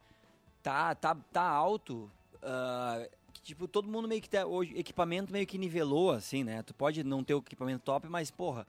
[0.62, 2.08] tá, tá, tá alto.
[2.42, 3.06] ah,
[3.40, 4.46] que, tipo, todo mundo meio que tá.
[4.46, 6.62] Hoje, equipamento meio que nivelou, assim, né?
[6.62, 8.66] Tu pode não ter o equipamento top, mas, porra.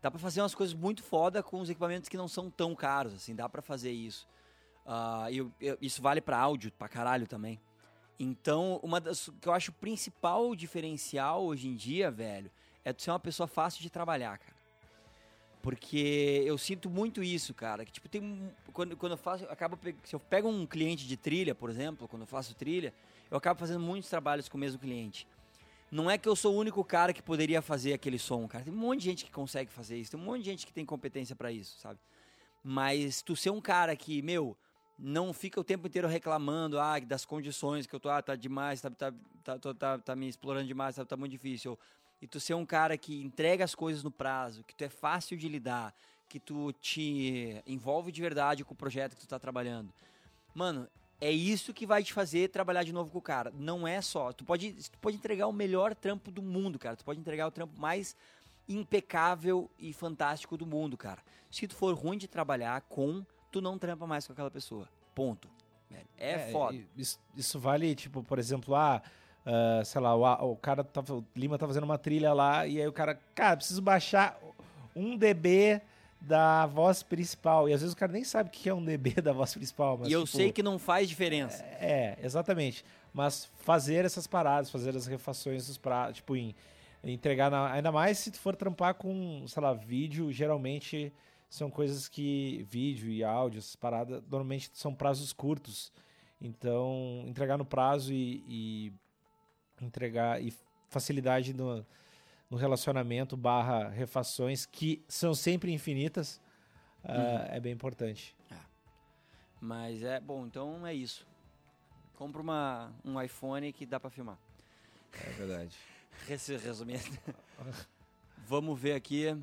[0.00, 3.14] Dá pra fazer umas coisas muito foda com os equipamentos que não são tão caros,
[3.14, 4.26] assim, dá pra fazer isso.
[4.84, 5.48] Ah, e
[5.80, 7.60] isso vale pra áudio, pra caralho também.
[8.18, 12.50] Então, uma das que eu acho o principal diferencial hoje em dia, velho,
[12.84, 14.56] é tu ser uma pessoa fácil de trabalhar, cara.
[15.62, 17.84] Porque eu sinto muito isso, cara.
[17.84, 18.50] Que tipo, tem.
[18.72, 19.44] Quando, quando eu faço.
[19.44, 22.92] eu Acabo, se eu pego um cliente de trilha, por exemplo, quando eu faço trilha,
[23.32, 25.26] eu acabo fazendo muitos trabalhos com o mesmo cliente.
[25.90, 28.62] Não é que eu sou o único cara que poderia fazer aquele som, cara.
[28.62, 30.10] Tem um monte de gente que consegue fazer isso.
[30.10, 31.98] Tem um monte de gente que tem competência pra isso, sabe?
[32.62, 34.54] Mas tu ser um cara que, meu,
[34.98, 38.82] não fica o tempo inteiro reclamando ah, das condições que eu tô, ah, tá demais,
[38.82, 39.12] tá, tá,
[39.42, 41.78] tá, tá, tá me explorando demais, tá, tá muito difícil.
[42.20, 45.38] E tu ser um cara que entrega as coisas no prazo, que tu é fácil
[45.38, 45.94] de lidar,
[46.28, 49.90] que tu te envolve de verdade com o projeto que tu tá trabalhando.
[50.54, 50.86] Mano,
[51.22, 53.52] é isso que vai te fazer trabalhar de novo com o cara.
[53.54, 54.32] Não é só.
[54.32, 56.96] Tu pode, tu pode entregar o melhor trampo do mundo, cara.
[56.96, 58.16] Tu pode entregar o trampo mais
[58.68, 61.22] impecável e fantástico do mundo, cara.
[61.48, 64.88] Se tu for ruim de trabalhar com, tu não trampa mais com aquela pessoa.
[65.14, 65.48] Ponto.
[65.88, 66.08] velho.
[66.18, 66.76] É, foda.
[66.96, 69.00] Isso, isso vale, tipo, por exemplo, ah,
[69.46, 72.80] ah, sei lá, o, o cara tava, o Lima tá fazendo uma trilha lá e
[72.80, 74.36] aí o cara, cara, preciso baixar
[74.96, 75.80] um dB
[76.26, 77.68] da voz principal.
[77.68, 79.98] E às vezes o cara nem sabe o que é um dB da voz principal.
[79.98, 81.62] Mas, e eu tipo, sei que não faz diferença.
[81.80, 82.84] É, exatamente.
[83.12, 86.54] Mas fazer essas paradas, fazer as refações dos pratos, tipo, em,
[87.04, 91.12] entregar na- ainda mais se tu for trampar com, sei lá, vídeo, geralmente
[91.50, 95.92] são coisas que vídeo e áudio, essas paradas, normalmente são prazos curtos.
[96.40, 98.92] Então, entregar no prazo e, e
[99.84, 100.52] entregar e
[100.88, 101.84] facilidade no,
[102.52, 106.38] no relacionamento barra refações que são sempre infinitas
[107.02, 108.36] ah, é bem importante.
[109.58, 111.26] Mas é bom, então é isso.
[112.14, 114.36] Compra uma, um iPhone que dá pra filmar.
[115.14, 115.74] É verdade.
[116.28, 117.02] Resu- Resumindo.
[118.46, 119.34] Vamos ver aqui.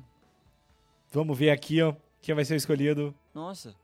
[1.10, 3.12] Vamos ver aqui, ó, quem vai ser o escolhido.
[3.34, 3.74] Nossa.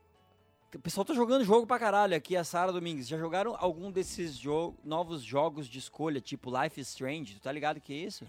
[0.73, 3.07] O pessoal tá jogando jogo pra caralho aqui, a Sara Domingues.
[3.09, 7.33] Já jogaram algum desses jo novos jogos de escolha, tipo Life is Strange?
[7.35, 8.25] Tu tá ligado que é isso?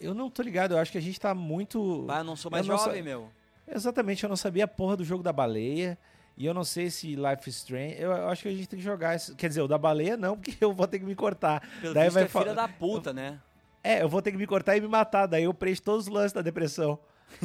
[0.00, 2.02] Eu não tô ligado, eu acho que a gente tá muito.
[2.06, 3.28] Bah, eu não sou mais Eu jovem, sa- meu.
[3.68, 5.98] Exatamente, eu não sabia a porra do jogo da baleia.
[6.36, 7.96] E eu não sei se Life Strange.
[8.00, 9.14] Eu acho que a gente tem que jogar.
[9.14, 11.60] esse- Quer dizer, o da baleia não, porque eu vou ter que me cortar.
[11.80, 13.38] Pelo Daí vai é filha da puta, né?
[13.84, 15.26] É, eu vou ter que me cortar e me matar.
[15.26, 16.98] Daí eu preencho todos os lances da depressão.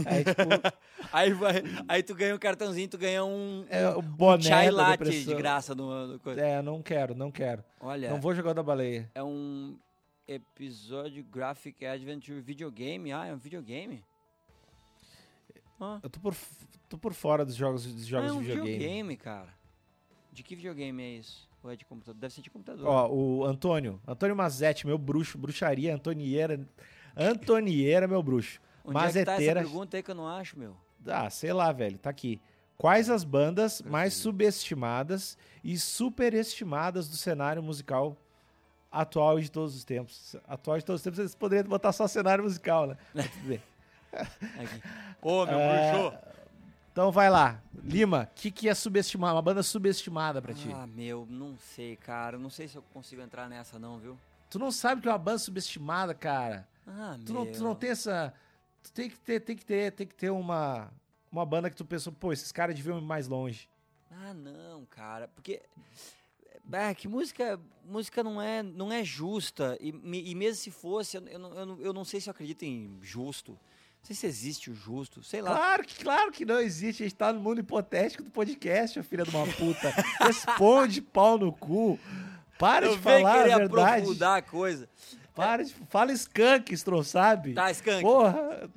[0.06, 0.34] Aí, tipo,
[1.14, 4.66] Aí, vai, aí tu ganha um cartãozinho, tu ganha um, é o um boné chai
[4.68, 6.42] da latte de graça no, no coisa.
[6.42, 7.64] É, não quero, não quero.
[7.80, 9.10] Olha, Não vou jogar o da baleia.
[9.14, 9.78] é um
[10.28, 13.12] episódio Graphic Adventure videogame.
[13.12, 14.04] Ah, é um videogame?
[15.80, 16.36] Ah, Eu tô por,
[16.90, 18.78] tô por fora dos jogos, dos ah, jogos é um de videogame.
[18.78, 19.54] videogame, cara.
[20.32, 21.50] De que videogame é isso?
[21.64, 22.20] Ou é de computador?
[22.20, 22.88] Deve ser de computador.
[22.88, 24.00] Ó, o Antônio.
[24.08, 25.38] Antônio Mazetti, meu bruxo.
[25.38, 26.68] Bruxaria, Antonieira.
[27.16, 28.60] Antonieira, meu bruxo.
[28.84, 29.62] Onde é que tá essa Mazeteira.
[29.62, 30.76] pergunta aí que eu não acho, meu?
[31.08, 31.98] Ah, sei lá, velho.
[31.98, 32.40] Tá aqui.
[32.78, 38.18] Quais as bandas mais subestimadas e superestimadas do cenário musical
[39.02, 40.36] atual de todos os tempos?
[40.48, 42.98] Atual de todos os tempos, eles poderiam botar só cenário musical, né?
[43.14, 43.62] Mas tudo bem.
[44.14, 44.82] Aqui.
[45.22, 46.18] Ô, meu É, bruxo!
[46.92, 47.62] Então vai lá.
[47.84, 49.34] Lima, o que, que é subestimar?
[49.36, 50.72] Uma banda subestimada pra ti?
[50.74, 52.38] Ah, meu, não sei, cara.
[52.38, 54.18] Não sei se eu consigo entrar nessa, não, viu?
[54.50, 56.66] Tu não sabe que é uma banda subestimada, cara.
[56.88, 57.44] Ah, Tu meu.
[57.46, 58.34] não, tu não tem essa.
[58.82, 60.90] Tu tem que ter, tem que ter, tem que ter uma,
[61.30, 63.68] uma banda que tu pensou, pô, esses caras deviam ir mais longe.
[64.10, 65.62] Ah, não, cara, porque
[66.72, 71.28] ah, que música, música não é, não é justa e, e mesmo se fosse, eu,
[71.28, 73.52] eu, não, eu, não, sei se eu acredito em justo.
[73.52, 75.56] Não sei se existe o justo, sei lá.
[75.56, 77.02] Claro que, claro que não existe.
[77.02, 79.90] A gente tá no mundo hipotético do podcast, filha de uma puta.
[80.22, 82.00] Responde, pau no cu.
[82.60, 84.02] Para de eu venho falar a verdade.
[84.02, 84.88] aprofundar a coisa.
[85.34, 87.54] Para de, fala skunk, Stro, sabe?
[87.54, 88.02] Tá, Skank.
[88.02, 88.70] Porra.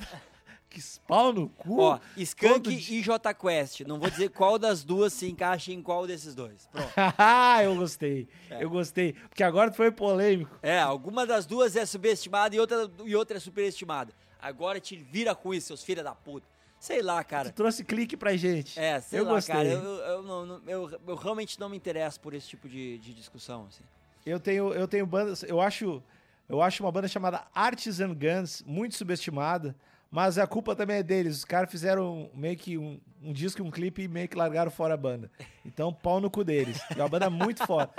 [0.79, 1.81] Skunks, pau no cu.
[1.81, 3.81] Ó, Skunk Todo e J Quest.
[3.81, 6.67] Não vou dizer qual das duas se encaixa em qual desses dois.
[6.73, 6.89] Pronto.
[6.97, 8.29] Ah, eu gostei.
[8.51, 8.63] É.
[8.63, 9.13] Eu gostei.
[9.29, 10.57] Porque agora foi polêmico.
[10.63, 14.13] É, alguma das duas é subestimada e outra, e outra é superestimada.
[14.41, 16.47] Agora te vira com isso, seus filhos da puta.
[16.79, 17.51] Sei lá, cara.
[17.51, 18.79] Tu trouxe clique pra gente.
[18.79, 19.55] É, sei eu lá, gostei.
[19.55, 19.69] cara.
[19.69, 23.67] Eu, eu, não- eu- eu realmente não me interesso por esse tipo de, de discussão.
[23.69, 23.83] Assim.
[24.25, 25.43] Eu tenho, eu tenho bandas.
[25.43, 26.01] Eu acho,
[26.49, 29.75] eu acho uma banda chamada Artisan Guns muito subestimada,
[30.11, 31.39] mas a culpa também é deles.
[31.39, 34.71] Os caras fizeram meio que um, um disco e um clipe e meio que largaram
[34.71, 35.31] fora a banda.
[35.65, 36.81] Então, pau no cu deles.
[36.91, 37.91] É uma banda muito foda.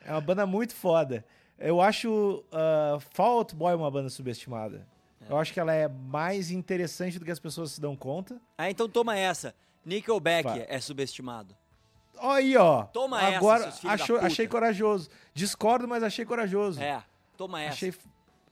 [0.00, 1.24] É uma banda muito foda.
[1.58, 4.86] Eu acho uh, Fall Out Boy uma banda subestimada.
[5.28, 8.40] Eu acho que ela é mais interessante do que as pessoas se dão conta.
[8.56, 9.54] Ah, então toma essa.
[9.84, 11.54] Nickelback é subestimado.
[12.16, 12.84] Ó Aí, ó.
[12.84, 15.10] Toma essa, Agora, seus filhos da achou- achei corajoso.
[15.34, 16.80] Discordo, mas achei corajoso.
[16.80, 17.02] É,
[17.36, 17.74] toma essa.
[17.74, 17.94] Achei,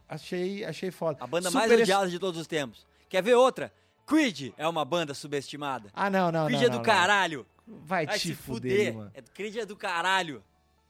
[0.08, 1.18] achei, achei foda.
[1.20, 2.86] A banda Super mais odiada de todos os tempos.
[3.08, 3.72] Quer ver outra?
[4.06, 5.90] Creed é uma banda subestimada.
[5.92, 6.66] Ah, não, não, Creed não.
[6.66, 7.46] é do não, caralho.
[7.66, 9.10] Vai, Vai te fuder, mano.
[9.14, 10.42] É, Creed é do caralho.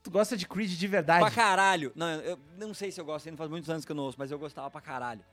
[0.02, 1.20] Tu gosta de Creed de verdade?
[1.20, 1.90] Pra caralho.
[1.94, 4.18] Não, eu não sei se eu gosto, ainda faz muitos anos que eu não ouço,
[4.18, 5.24] mas eu gostava pra caralho.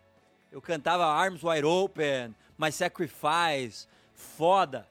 [0.52, 4.88] Eu cantava Arms Wide Open, My Sacrifice, foda.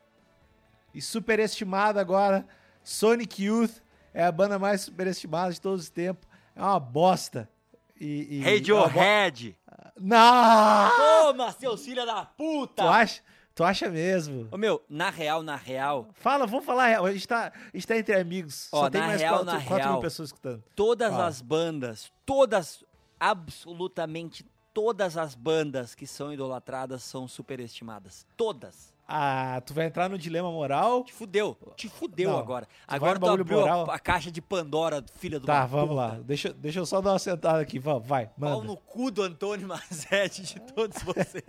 [0.93, 2.47] E superestimada agora,
[2.83, 3.81] Sonic Youth
[4.13, 6.29] é a banda mais superestimada de todos os tempos.
[6.55, 7.49] É uma bosta.
[8.05, 9.57] E, e- Radiohead.
[10.01, 10.91] Não!
[11.25, 12.89] Toma, seus filha da Tu puta!
[12.91, 13.23] acha?
[13.55, 14.49] Tu acha mesmo?
[14.51, 16.87] Ô meu, na real, na real, Fala, vamos falar.
[16.89, 17.05] real.
[17.07, 18.69] A gente tá, a gente tá entre amigos.
[18.73, 19.93] Ó, Só tem mais real, quatro, na quatro real.
[19.93, 20.65] mil pessoas escutando.
[20.75, 21.27] todas Fala.
[21.27, 22.83] as bandas, todas,
[23.21, 28.27] absolutamente todas as bandas que são idolatradas são superestimadas.
[28.37, 28.92] Todas.
[29.15, 31.05] Ah, tu vai entrar no dilema moral?
[31.05, 31.55] Te fudeu.
[31.77, 32.67] Te fudeu Não, agora.
[32.89, 33.91] Agora tu abriu moral.
[33.91, 36.19] a, a caixa de Pandora, filha do Tá, vamos lá.
[36.25, 37.79] Deixa, deixa eu só dar uma sentada aqui.
[37.79, 38.65] Vamos, vai, Pau manda.
[38.65, 41.45] no cu do Antônio Mazzetti de todos vocês.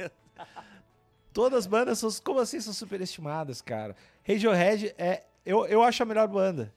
[1.32, 3.96] Todas as bandas são, como assim são superestimadas, cara?
[4.28, 6.70] Radiohead é, eu, eu acho a melhor banda.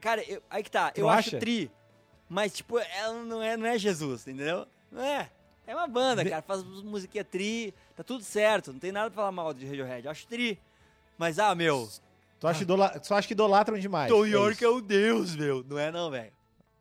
[0.00, 0.90] Cara, eu- aí que tá.
[0.90, 1.30] Tu eu acha?
[1.30, 1.70] acho tri.
[2.28, 4.66] Mas, tipo, ela não é, não é Jesus, entendeu?
[4.92, 5.30] Não é.
[5.66, 6.42] É uma banda, cara.
[6.42, 7.74] Faz musiquinha tri.
[7.96, 8.72] Tá tudo certo.
[8.72, 10.04] Não tem nada pra falar mal de Radiohead.
[10.06, 10.58] Eu acho tri.
[11.18, 11.88] Mas, ah, meu.
[12.38, 14.10] Tu acha, idola, tu acha que idolatram demais?
[14.12, 14.64] Tom é York isso.
[14.64, 15.64] é o Deus, meu.
[15.64, 16.32] Não é não, velho.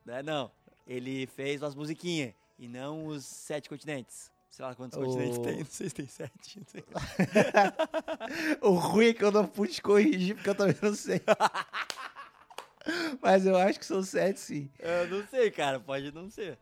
[0.06, 0.52] Não é não.
[0.88, 2.34] Ele fez umas musiquinhas.
[2.60, 4.32] E não os sete continentes.
[4.52, 5.58] Sei lá quantos O- continentes tem.
[5.60, 6.60] Não sei se tem sete.
[6.60, 6.84] Não sei.
[8.62, 11.22] O ruim é que eu não pude corrigir, porque eu também não sei.
[13.22, 14.70] Mas eu acho que são sete, sim.
[14.80, 16.58] Eu não sei, cara, pode não ser.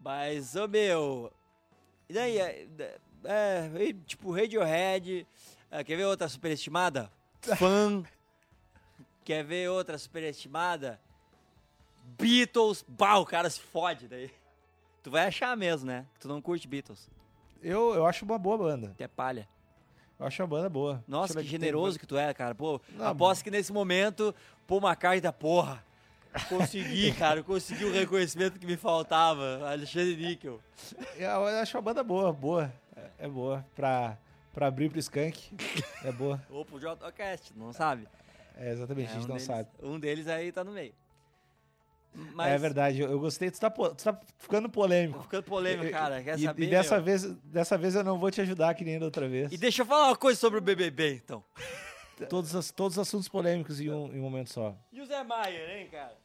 [0.00, 1.32] Mas, ô meu.
[2.08, 2.66] E daí, é,
[3.24, 5.26] é, e, tipo, Radiohead.
[5.70, 7.10] é, quer ver outra superestimada?
[7.58, 8.02] Fã.
[9.24, 11.00] quer ver outra superestimada?
[12.18, 12.84] Beatles.
[12.88, 14.30] Bah, o cara se fode daí.
[15.02, 16.06] Tu vai achar mesmo, né?
[16.20, 17.08] Tu não curte Beatles.
[17.62, 18.94] Eu, eu acho uma boa banda.
[18.96, 19.48] Tu é palha.
[20.18, 21.04] Eu acho uma banda boa.
[21.06, 22.54] Nossa, que ver aqui, generoso que tu é, cara.
[22.54, 24.34] Pô, Não, aposto que nesse momento,
[24.66, 25.84] pô, uma carta, porra.
[26.48, 29.68] Consegui, cara, consegui o reconhecimento que me faltava.
[29.70, 30.60] Alexandre Níquel.
[31.16, 32.72] Eu, acho uma banda boa, boa.
[32.96, 33.64] É, é boa.
[33.74, 34.16] Pra,
[34.52, 35.54] pra abrir pro Skank,
[36.04, 36.42] é boa.
[36.50, 38.06] Ou pro JCast, não sabe?
[38.56, 39.68] É, exatamente, a É, gente um não deles, sabe.
[39.82, 40.92] Um deles aí tá no meio.
[42.34, 43.50] Mas, É verdade, eu, eu gostei.
[43.50, 45.18] Tu tá, tu tá ficando polêmico.
[45.18, 46.22] Tô ficando polêmico, cara.
[46.22, 46.64] Quer e, saber?
[46.64, 47.04] e dessa meu?
[47.04, 49.52] vez, dessa vez eu não vou te ajudar que nem da outra vez.
[49.52, 51.44] E deixa eu falar uma coisa sobre o BBB, então.
[52.26, 54.76] Todos, as- todos os assuntos polêmicos em um, em um momento só.
[54.92, 56.16] E o Zé Maier, hein, cara?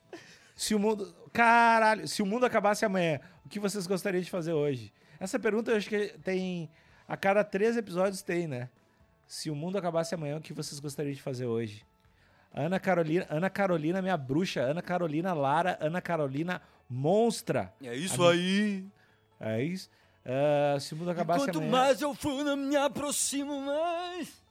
[0.55, 1.13] Se o mundo.
[1.33, 4.93] Caralho, se o mundo acabasse amanhã, o que vocês gostariam de fazer hoje?
[5.19, 6.69] Essa pergunta eu acho que tem.
[7.07, 8.69] A cada três episódios tem, né?
[9.27, 11.83] Se o mundo acabasse amanhã, o que vocês gostariam de fazer hoje?
[12.53, 14.61] Ana Carolina, Ana Carolina, minha bruxa.
[14.61, 17.73] Ana Carolina Lara, Ana Carolina Monstra.
[17.81, 18.85] É isso A aí.
[19.39, 19.89] É isso.
[20.23, 21.71] Ah, se o mundo E acabasse quanto amanhã.
[21.71, 24.42] mais eu for, me aproximo mais.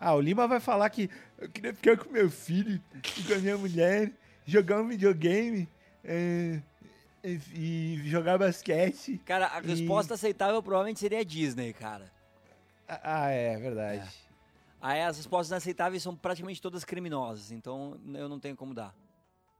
[0.00, 2.80] Ah, o Lima vai falar que eu queria ficar com meu filho
[3.18, 4.12] e com a minha mulher,
[4.46, 5.68] jogar um videogame
[6.04, 6.60] é,
[7.24, 9.20] e, e jogar basquete.
[9.24, 12.10] Cara, a E- resposta aceitável provavelmente seria Disney, cara.
[12.88, 14.08] Ah, ah, é verdade.
[14.80, 18.94] Aí as respostas inaceitáveis são praticamente todas criminosas, então eu não tenho como dar.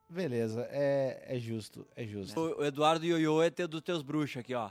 [0.09, 2.39] Beleza, é, é justo, é justo.
[2.41, 4.71] O o Eduardo Ioiô é teu, dos teus bruxos aqui, ó.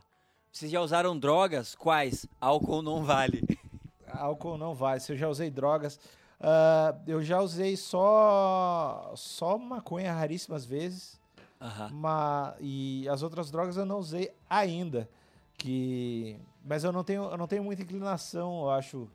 [0.52, 1.76] Vocês já usaram drogas?
[1.76, 2.26] Quais?
[2.42, 3.44] Álcool não vale.
[4.12, 5.00] Álcool não vai.
[5.00, 6.00] Se eu já usei drogas,
[6.40, 11.20] ah, eu já usei só só maconha raríssimas vezes,
[11.62, 11.90] Aham.
[11.94, 15.10] ma, e as outras drogas eu não usei ainda.
[15.58, 19.10] Que, mas eu não tenho, eu não tenho muita inclinação, eu acho,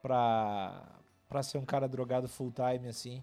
[0.00, 0.82] pra
[1.28, 3.22] para ser um cara drogado full time assim.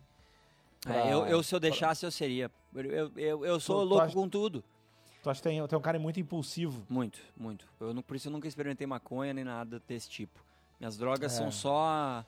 [0.85, 2.49] É, pra- eu, eu, se eu deixasse, eu seria.
[2.73, 4.61] Eu, eu, eu, sou Tu- tu louco acha- com tudo.
[4.61, 6.85] Tu Tu acha que tem, tem um cara muito impulsivo.
[6.89, 7.67] Muito, muito.
[7.81, 10.39] Eu por isso eu nunca experimentei maconha nem nada desse tipo.
[10.79, 11.35] Minhas drogas É.
[11.37, 12.23] são só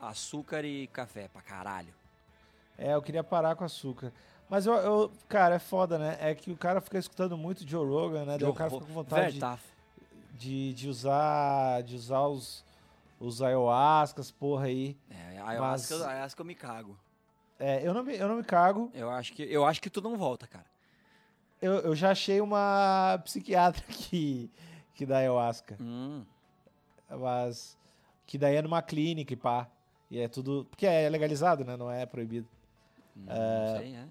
[0.00, 1.94] açúcar e café, pra caralho.
[2.78, 4.12] É, eu queria parar com açúcar.
[4.48, 6.16] Mas eu, eu- cara, é foda, né?
[6.20, 8.38] É que o cara fica escutando muito Joe Rogan, né?
[8.38, 9.58] Daí o cara Joe fica com vontade tá
[10.34, 12.64] de, de usar de usar os,
[13.18, 14.96] os ayahuascas, porra aí.
[15.10, 16.96] É, ayahuasca, Mas- ayahuasca eu me cago.
[17.58, 18.90] É, eu, não me, eu não me cago.
[18.92, 20.66] Eu acho que, eu acho que tu não volta, cara.
[21.60, 24.50] Eu, eu já achei uma psiquiatra que,
[24.94, 25.76] que dá ayahuasca.
[25.80, 26.22] Hum,
[27.10, 27.76] Mas
[28.26, 29.68] que daí é numa clínica e pá.
[30.10, 30.66] E é tudo.
[30.70, 31.76] Porque é legalizado, né?
[31.76, 32.46] Não é proibido.
[33.14, 34.06] não, não sei, é.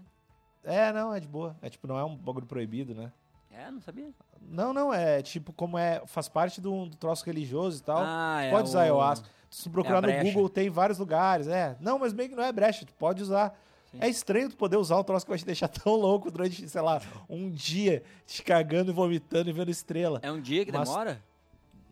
[0.88, 1.56] É, não, é de boa.
[1.62, 3.12] É tipo, não é um bagulho proibido, né?
[3.52, 4.10] É, não sabia.
[4.42, 6.02] Não, não, é tipo, como é.
[6.08, 8.00] Faz parte do, do troço religioso e tal.
[8.02, 8.52] Ah, é.
[8.52, 9.30] pode usar o- ayahuasca.
[9.50, 10.24] Se tu procurar no brecha.
[10.24, 11.48] Google, tem vários lugares.
[11.48, 11.78] É.
[11.80, 13.58] Não, mas meio que não é brecha, tu pode usar.
[13.92, 14.00] Sim.
[14.02, 16.82] É estranho tu poder usar um troço que vai te deixar tão louco durante, sei
[16.82, 20.20] lá, um dia, te cagando e vomitando e vendo estrela.
[20.24, 21.22] É um dia que Mas- demora?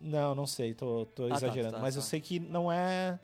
[0.04, 1.76] Não, não sei, tô, tô Ah, tá, exagerando.
[1.76, 2.08] tá, mas eu tá.
[2.08, 3.18] sei que não é.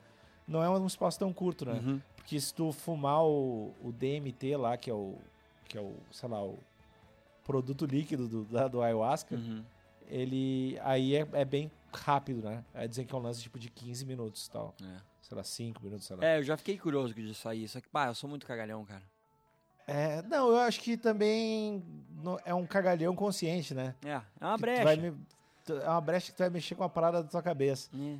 [0.47, 1.73] Não é um espaço tão curto, né?
[1.73, 2.01] Uhum.
[2.15, 5.15] Porque se tu fumar o, o DMT lá, que é o.
[5.69, 6.57] que é o, sei lá, o
[7.43, 9.63] produto líquido do, da- do ayahuasca, Uhum.
[10.07, 12.63] ele aí é, é bem rápido, né?
[12.73, 14.73] É dizer que é um lance tipo de 15 minutos e tal.
[14.81, 14.97] É.
[15.21, 16.25] Sei lá, 5 minutos, sei lá.
[16.25, 17.67] É, eu já fiquei curioso disso aí.
[17.67, 19.03] Só que, pá, eu sou muito cagalhão, cara.
[19.87, 21.83] É, não, eu acho que também
[22.45, 23.93] é um cagalhão consciente, né?
[24.05, 24.09] É,
[24.39, 24.83] é uma brecha.
[24.83, 25.13] vai me-
[25.69, 27.89] é uma brecha que tu vai mexer com a parada da tua cabeça.
[27.97, 28.17] É.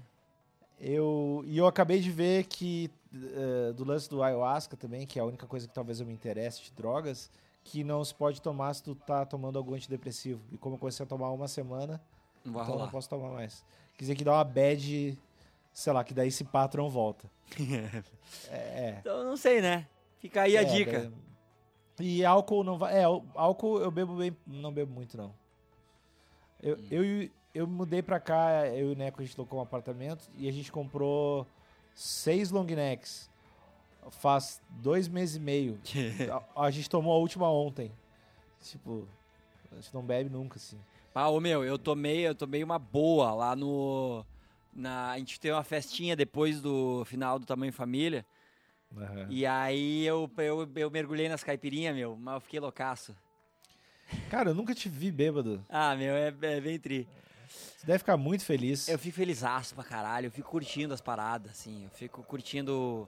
[0.79, 5.21] Eu, e eu acabei de ver que eh, do lance do ayahuasca também, que é
[5.21, 7.29] a única coisa que talvez eu me interesse de drogas,
[7.63, 10.41] que não se pode tomar se tu tá tomando algum antidepressivo.
[10.51, 12.01] E como eu comecei a tomar uma semana,
[12.43, 12.85] Não vai então rolar.
[12.85, 13.63] não posso tomar mais.
[13.95, 15.19] Quer dizer que dá uma bad,
[15.71, 17.29] sei lá, que daí esse patrão volta.
[18.49, 18.55] É.
[18.55, 18.97] é.
[19.01, 19.85] Então, eu não sei, né?
[20.19, 21.11] Fica aí a É, dica.
[21.97, 22.97] daí- E álcool não vai.
[22.97, 23.03] É,
[23.35, 24.35] álcool eu bebo bem.
[24.47, 25.33] Não bebo muito, não.
[26.61, 26.87] Eu, Hum.
[26.91, 30.47] eu, eu mudei pra cá, eu e o Neco, a gente locou um apartamento e
[30.47, 31.45] a gente comprou
[31.93, 33.29] seis long necks.
[34.11, 35.79] Faz dois meses e meio.
[36.55, 37.91] A, a gente tomou a última ontem.
[38.61, 39.07] Tipo,
[39.71, 40.77] a gente não bebe nunca, assim.
[41.13, 44.25] Ah, ô meu, eu tomei, eu tomei uma boa lá no.
[44.73, 48.25] Na, a gente teve uma festinha depois do final do Tamanho Família.
[48.95, 49.27] Aham.
[49.29, 53.15] E aí eu, eu, eu mergulhei nas caipirinhas, meu, mas eu fiquei loucaço.
[54.29, 55.63] Cara, eu nunca te vi bêbado.
[55.69, 57.07] Ah, meu, é, é bem tri.
[57.47, 58.87] Você deve ficar muito feliz.
[58.87, 63.07] Eu fico felizaço pra caralho, eu fico curtindo as paradas, assim, eu fico curtindo.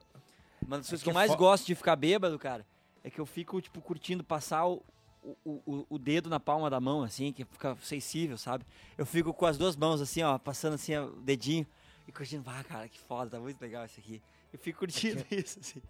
[0.65, 2.65] Uma das coisas que que eu é mais fo- gosto de ficar bêbado, cara,
[3.03, 4.83] é que eu fico, tipo, curtindo passar o,
[5.23, 8.65] o, o, o dedo na palma da mão, assim, que fica sensível, sabe?
[8.97, 11.65] Eu fico com as duas mãos, assim, ó, passando assim, ó, o dedinho
[12.07, 12.43] e curtindo.
[12.49, 14.21] Ah, cara, que foda, tá muito legal isso aqui.
[14.51, 15.81] Eu fico curtindo isso, assim.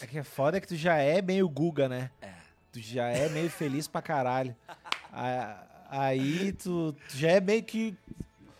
[0.00, 2.10] É que é foda que tu já é meio Guga, né?
[2.20, 2.45] É.
[2.76, 4.54] Tu já é meio feliz pra caralho.
[5.88, 7.96] Aí tu, tu já é meio que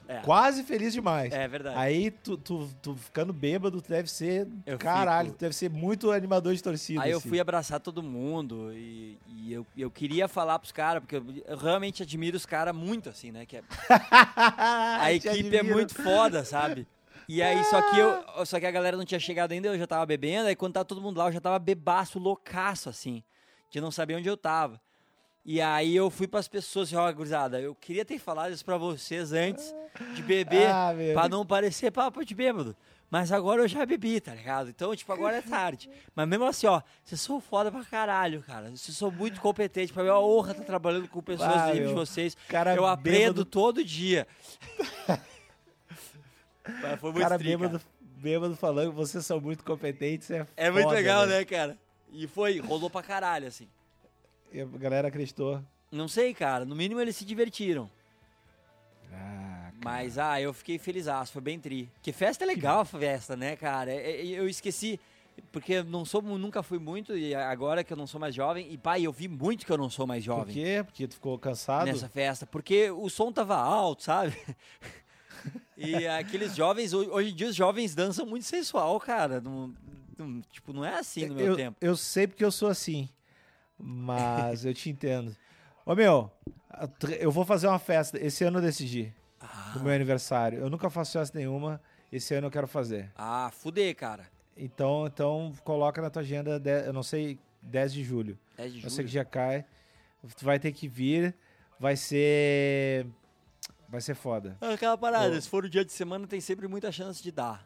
[0.09, 0.21] É.
[0.21, 1.33] quase feliz demais.
[1.35, 1.77] É verdade.
[1.79, 4.47] Aí tu, tu, tu ficando bêbado, tu deve ser.
[4.65, 7.03] Eu caralho, fico- tu deve ser muito animador de torcida.
[7.03, 7.29] Aí eu assim.
[7.29, 11.59] fui abraçar todo mundo e, e eu, eu queria falar pros caras, porque eu, eu
[11.59, 13.45] realmente admiro os caras muito, assim, né?
[13.45, 13.63] Que é-
[15.01, 16.87] a equipe é muito foda, sabe?
[17.29, 18.47] E aí, só que eu.
[18.47, 20.85] Só que a galera não tinha chegado ainda, eu já tava bebendo, aí quando tava
[20.85, 23.23] todo mundo lá, eu já tava bebaço, loucaço, assim.
[23.71, 24.81] De não saber onde eu tava.
[25.45, 28.77] E aí eu fui pras pessoas, assim, ó, gurizada, eu queria ter falado isso pra
[28.77, 29.73] vocês antes
[30.15, 32.77] de beber, Ah, pra não parecer papo de bêbado.
[33.09, 34.69] Mas agora eu já bebi, tá ligado?
[34.71, 35.89] Então, tipo, agora é tarde.
[36.17, 38.69] Mas mesmo assim, ó, vocês são foda pra caralho, cara.
[38.71, 39.93] Vocês são muito competentes.
[39.93, 42.37] Pra mim é uma honra estar trabalhando com pessoas Ah, do nível de vocês.
[42.49, 44.27] Cara eu aprendo bêbado- todo dia.
[46.83, 50.29] Mas foi muito cara tri, bêbado, bêbado falando que vocês são muito competentes.
[50.33, 51.39] É, É muito foda, legal, velho.
[51.39, 51.79] né, cara?
[52.17, 53.69] E foi, rolou pra caralho, assim.
[54.53, 55.63] E a galera acreditou.
[55.93, 56.65] Não sei, cara.
[56.65, 57.91] No mínimo eles se divertiram.
[59.13, 61.89] Ah, Mas, ah, eu fiquei feliz, foi bem tri.
[62.03, 63.93] Que festa é legal a festa, né, cara?
[63.93, 64.99] É- é- Eu esqueci,
[65.53, 68.79] porque não sou, nunca fui muito, e agora que eu não sou mais jovem, e
[68.79, 70.83] pai, eu vi muito que eu não sou mais Por jovem quê?
[70.85, 71.87] Porque tu ficou cansado?
[71.87, 74.35] nessa festa, porque o som tava alto, sabe?
[75.77, 79.41] e aqueles jovens, ho- hoje em dia os jovens dançam muito sensual, cara.
[79.41, 79.73] Não,
[80.19, 81.77] não- tipo, não é assim no meu eu, tempo.
[81.81, 83.09] eu sei porque eu sou assim.
[83.79, 85.37] Mas eu te entendo.
[85.85, 86.31] Ô meu,
[87.21, 88.19] eu vou fazer uma festa.
[88.19, 89.13] Esse ano eu decidi.
[89.41, 90.59] Ah, meu aniversário.
[90.59, 91.81] Eu nunca faço festa nenhuma.
[92.11, 93.13] Esse ano eu quero fazer.
[93.17, 94.29] ah, fuder, cara.
[94.57, 98.39] Então, então coloca na tua agenda, eu não sei, 10 de julho.
[98.57, 99.09] 10 de Eu sei julho.
[99.09, 99.65] que já cai.
[100.37, 101.35] Tu vai ter que vir.
[101.79, 103.07] Vai ser.
[103.89, 104.57] Vai ser foda.
[104.61, 107.31] Ah, Aquela parada, Eu- se for o dia de semana, tem sempre muita chance de
[107.31, 107.65] dar.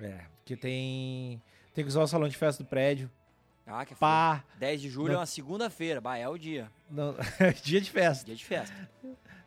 [0.00, 0.24] É.
[0.38, 1.40] Porque tem.
[1.76, 3.08] Tem que usar o salão de festa do prédio.
[3.66, 4.42] Ah, que é Pá.
[4.58, 6.00] 10 de julho Não- é uma segunda-feira.
[6.00, 6.72] Bah, é o dia.
[6.90, 7.14] Não,
[7.62, 8.24] dia de festa.
[8.24, 8.74] Dia de festa.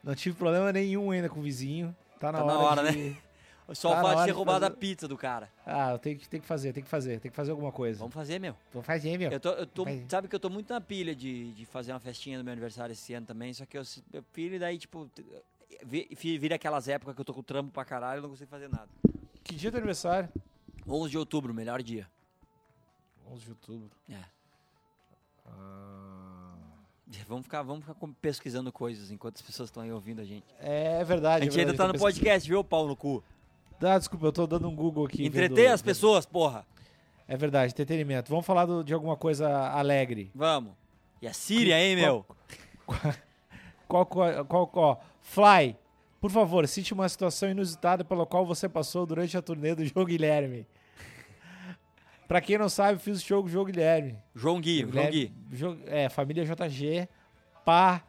[0.04, 1.96] Não tive problema nenhum ainda com o vizinho.
[2.20, 3.18] Tá na Tá na hora, hora, de...
[3.74, 5.50] Só Tá o na fato de hora ter de roubado fazer- a pizza do cara.
[5.66, 7.98] Ah, eu tenho que, tenho que fazer, tem que fazer, tem que fazer alguma coisa.
[8.00, 8.56] Vamos fazer, meu.
[8.72, 9.32] Vamos fazer, meu.
[9.32, 12.00] Eu tô, eu tô- sabe que eu tô muito na pilha de, de fazer uma
[12.00, 15.10] festinha no meu aniversário esse ano também, só que eu, eu pilho e daí, tipo,
[15.86, 18.90] vira aquelas épocas que eu tô com trampo pra caralho e não consigo fazer nada.
[19.44, 20.30] Que dia é teu aniversário?
[20.88, 22.08] 11 de outubro, melhor dia.
[23.32, 23.90] 11 de outubro.
[24.10, 24.16] É.
[25.46, 26.56] Ah.
[27.28, 30.46] Vamos ficar, vamos ficar pesquisando coisas enquanto as pessoas estão aí ouvindo a gente.
[30.60, 31.44] É verdade.
[31.44, 33.24] A gente é ainda verdade, tá eu no podcast, viu, pau no cu?
[33.82, 35.26] Ah, desculpa, eu tô dando um Google aqui.
[35.26, 36.66] Entreter vendo- as pessoas, porra.
[37.28, 38.30] É verdade, entretenimento.
[38.30, 40.32] Vamos falar do- de alguma coisa alegre.
[40.36, 40.74] Vamos.
[41.22, 42.26] E a Síria, hein, meu?
[43.88, 45.04] Qual, qual, qual, qual?
[45.22, 45.76] Fly,
[46.22, 50.06] por favor, cite uma situação inusitada pela qual você passou durante a turnê do João
[50.06, 50.66] Guilherme.
[52.30, 54.16] Pra quem não sabe, fiz o show com o João Guilherme.
[54.36, 54.88] João Gui,
[55.52, 55.84] João Gui.
[55.88, 57.10] É, família JG,
[57.66, 58.04] pá.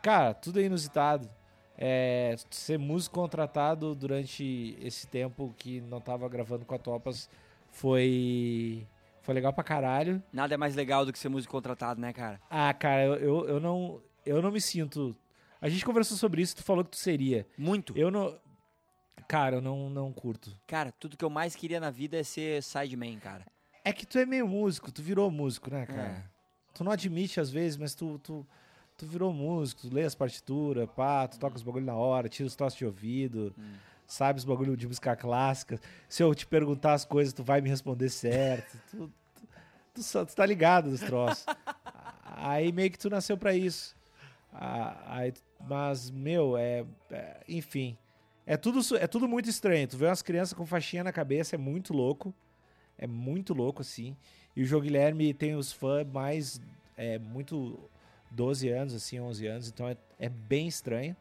[0.00, 1.28] Cara, tudo é inusitado.
[1.76, 7.28] É, ser músico contratado durante esse tempo que não tava gravando com a Topas
[7.68, 8.86] foi,
[9.20, 10.22] foi legal pra caralho.
[10.32, 12.40] Nada é mais legal do que ser músico contratado, né, cara?
[12.48, 15.14] Ah, cara, eu, eu, eu não, eu não me sinto.
[15.60, 17.44] A gente conversou sobre isso, tu falou que tu seria.
[17.58, 17.98] Muito.
[17.98, 18.38] Eu não.
[19.26, 20.56] Cara, eu não, não curto.
[20.68, 23.44] Cara, tudo que eu mais queria na vida é ser sideman, cara.
[23.88, 25.86] É que tu é meio músico, tu virou músico, né, É.
[25.86, 26.30] cara?
[26.74, 28.44] Tu não admite às vezes, mas tu, tu,
[28.98, 32.46] tu virou músico, tu lê as partituras, pá, tu toca os bagulho na hora, tira
[32.48, 33.74] os troços de ouvido, Hum.
[34.06, 35.80] sabe os bagulho de música clássica.
[36.08, 38.76] Se eu te perguntar as coisas, tu vai me responder certo.
[38.90, 39.12] tu,
[39.94, 41.46] tu, tu, tu tá ligado dos troços.
[42.24, 43.94] Aí meio que tu nasceu pra isso.
[44.52, 47.96] Ah, aí- mas, meu, é, é- Enfim.
[48.44, 49.88] É tudo, é tudo muito estranho.
[49.88, 52.34] Tu vê umas crianças com faixinha na cabeça, é muito louco.
[52.98, 54.16] É muito louco, assim.
[54.54, 56.60] E o João Guilherme tem os fãs mais.
[56.96, 57.78] É muito.
[58.30, 59.68] 12 anos, assim, 11 anos.
[59.68, 61.16] Então é, é bem estranho.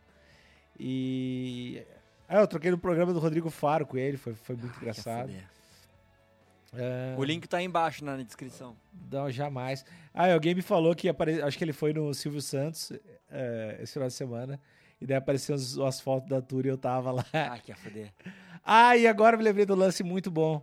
[0.79, 1.81] E.
[2.27, 5.31] Ah, eu troquei no programa do Rodrigo Faro com ele, foi, foi muito Quer engraçado.
[6.73, 8.75] É, O link tá aí embaixo na descrição.
[9.11, 9.85] Não, jamais.
[10.13, 11.41] Ah, alguém me falou que apare...
[11.41, 12.91] acho que ele foi no Silvio Santos
[13.29, 14.59] é, esse final de semana.
[14.99, 17.25] E daí apareceu as, as fotos da tour e eu tava lá.
[17.31, 18.11] Ah, quer foder.
[18.67, 20.59] Ah, e agora me lembrei do lance muito bom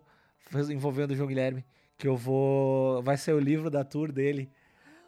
[0.71, 1.65] envolvendo o João Guilherme.
[1.99, 3.03] Que eu vou.
[3.03, 4.51] Vai ser o livro da tour dele.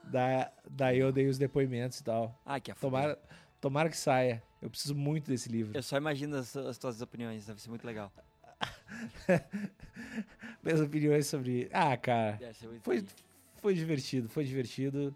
[0.04, 2.38] Da, daí eu dei os depoimentos e tal.
[2.44, 3.00] Ah, quer foder.
[3.00, 3.18] Tomara,
[3.60, 4.42] tomara que saia.
[4.60, 5.76] Eu preciso muito desse livro.
[5.76, 8.12] Eu só imagino as, as tuas opiniões, deve ser muito legal.
[10.62, 11.68] Minhas opiniões sobre.
[11.72, 12.38] Ah, cara.
[12.82, 13.04] Foi,
[13.56, 15.14] foi divertido, foi divertido.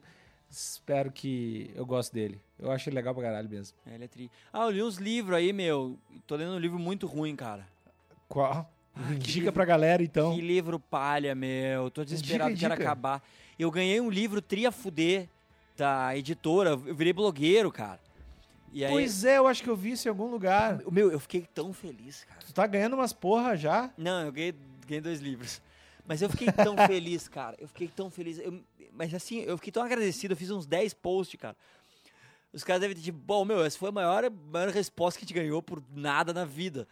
[0.51, 2.41] Espero que eu goste dele.
[2.59, 3.77] Eu acho ele legal pra caralho mesmo.
[3.87, 4.31] É, ele é tri.
[4.53, 5.99] Ah, eu li uns livros aí, meu.
[6.27, 7.66] Tô lendo um livro muito ruim, cara.
[8.29, 8.71] Qual?
[8.95, 10.34] Ah, Indica livro- pra galera, então.
[10.34, 11.91] Que livro palha, meu.
[11.91, 13.22] Tô desesperado, Indica, quero acabar.
[13.59, 15.28] Eu ganhei um livro Tria Fuder
[15.76, 16.70] da editora.
[16.70, 18.01] Eu virei blogueiro, cara.
[18.72, 20.80] Aí, Pois é, eu acho que eu vi isso em algum lugar.
[20.91, 22.41] meu, eu fiquei tão feliz, cara.
[22.47, 23.91] Tu tá ganhando umas porra já?
[23.97, 24.55] Não, eu ganhei,
[24.86, 25.62] ganhei dois livros.
[26.07, 27.57] Mas eu fiquei tão feliz, cara.
[27.59, 28.39] Eu fiquei tão feliz.
[28.39, 28.62] Eu-
[28.93, 30.32] mas assim, eu fiquei tão agradecido.
[30.32, 31.57] Eu fiz uns 10 posts, cara.
[32.53, 35.26] Os caras devem ter tipo, bom, meu, essa foi a maior, maior resposta que a
[35.28, 36.86] gente ganhou por nada na vida.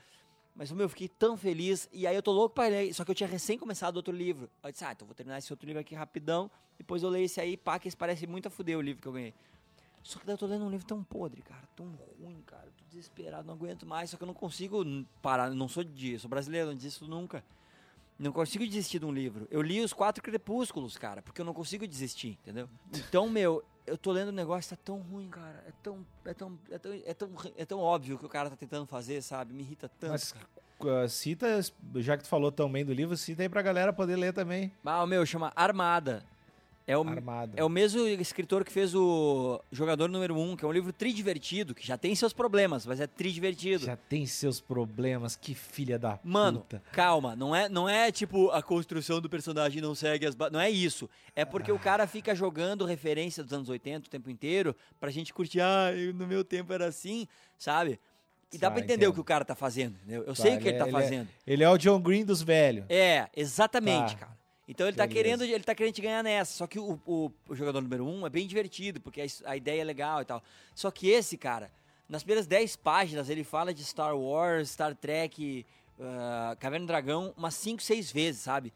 [0.57, 1.89] Mas, meu, eu fiquei tão feliz.
[1.93, 2.93] E aí eu tô louco pra ler.
[2.95, 4.51] Só que eu tinha recém começado outro livro.
[4.63, 6.51] Eu disse, ah, então vou terminar esse outro livro aqui rapidão.
[6.79, 9.09] Depois eu leio esse aí, pá, que esse parece muito a fuder o livro que
[9.09, 9.35] eu ganhei.
[10.03, 11.69] Só que daí eu tô lendo um livro tão podre, cara.
[11.77, 11.87] Tão
[12.21, 12.65] ruim, cara.
[12.77, 14.09] Tô desesperado, não aguento mais.
[14.09, 14.83] Só que eu não consigo
[15.21, 15.51] parar.
[15.51, 16.19] Não sou de.
[16.19, 17.45] Sou brasileiro, não desisto nunca.
[18.19, 19.47] Não consigo desistir de um livro.
[19.51, 22.67] Eu li os quatro crepúsculos, cara, porque eu não consigo desistir, entendeu?
[22.95, 25.65] Então, meu, eu tô lendo um negócio, tá tão ruim, cara.
[25.67, 26.07] É tão.
[26.25, 26.59] É tão.
[26.71, 29.53] É tão, é tão, é tão óbvio que o cara tá tentando fazer, sabe?
[29.53, 30.11] Me irrita tanto.
[30.11, 31.05] Mas cara.
[31.05, 31.61] uh, cita,
[31.97, 34.73] já que tu falou tão bem do livro, cita aí pra galera poder ler também.
[34.85, 36.25] Ah, o meu chama Armada.
[36.89, 37.53] É o, Armada.
[37.57, 40.93] É o mesmo escritor que fez o Jogador Número 1, um, que é um livro
[40.93, 43.87] tri-divertido, que já tem seus problemas, mas é tri-divertido.
[43.87, 46.81] Já tem seus problemas, que filha da Mano, puta.
[46.93, 50.71] calma, não é, não é tipo a construção do personagem não segue as Não é
[50.71, 51.11] isso.
[51.35, 55.35] É porque o cara fica jogando referência dos anos 80 o tempo inteiro pra gente
[55.35, 57.27] curtir, ah, eu- no meu tempo era assim,
[57.59, 57.99] sabe?
[58.53, 59.11] E dá Tá, pra entender entendo.
[59.11, 60.23] o que o cara tá fazendo, entendeu?
[60.23, 61.29] Eu Tá, sei o que ele ele tá é- ele é- fazendo.
[61.45, 62.85] Ele é o John Green dos velhos.
[62.89, 64.21] É, exatamente, Tá.
[64.21, 64.46] cara.
[64.69, 65.23] Então ele tá, Beleza.
[65.23, 66.53] querendo, ele tá querendo te ganhar nessa.
[66.53, 69.81] Só que o, o- o jogador número um é bem divertido, porque a, a ideia
[69.81, 70.43] é legal e tal.
[70.75, 71.71] Só que esse, cara,
[72.09, 75.65] nas primeiras 10 páginas, ele fala de Star Wars, Star Trek,
[76.01, 78.73] ah, Caverna do Dragão, umas 5, 6 vezes, sabe?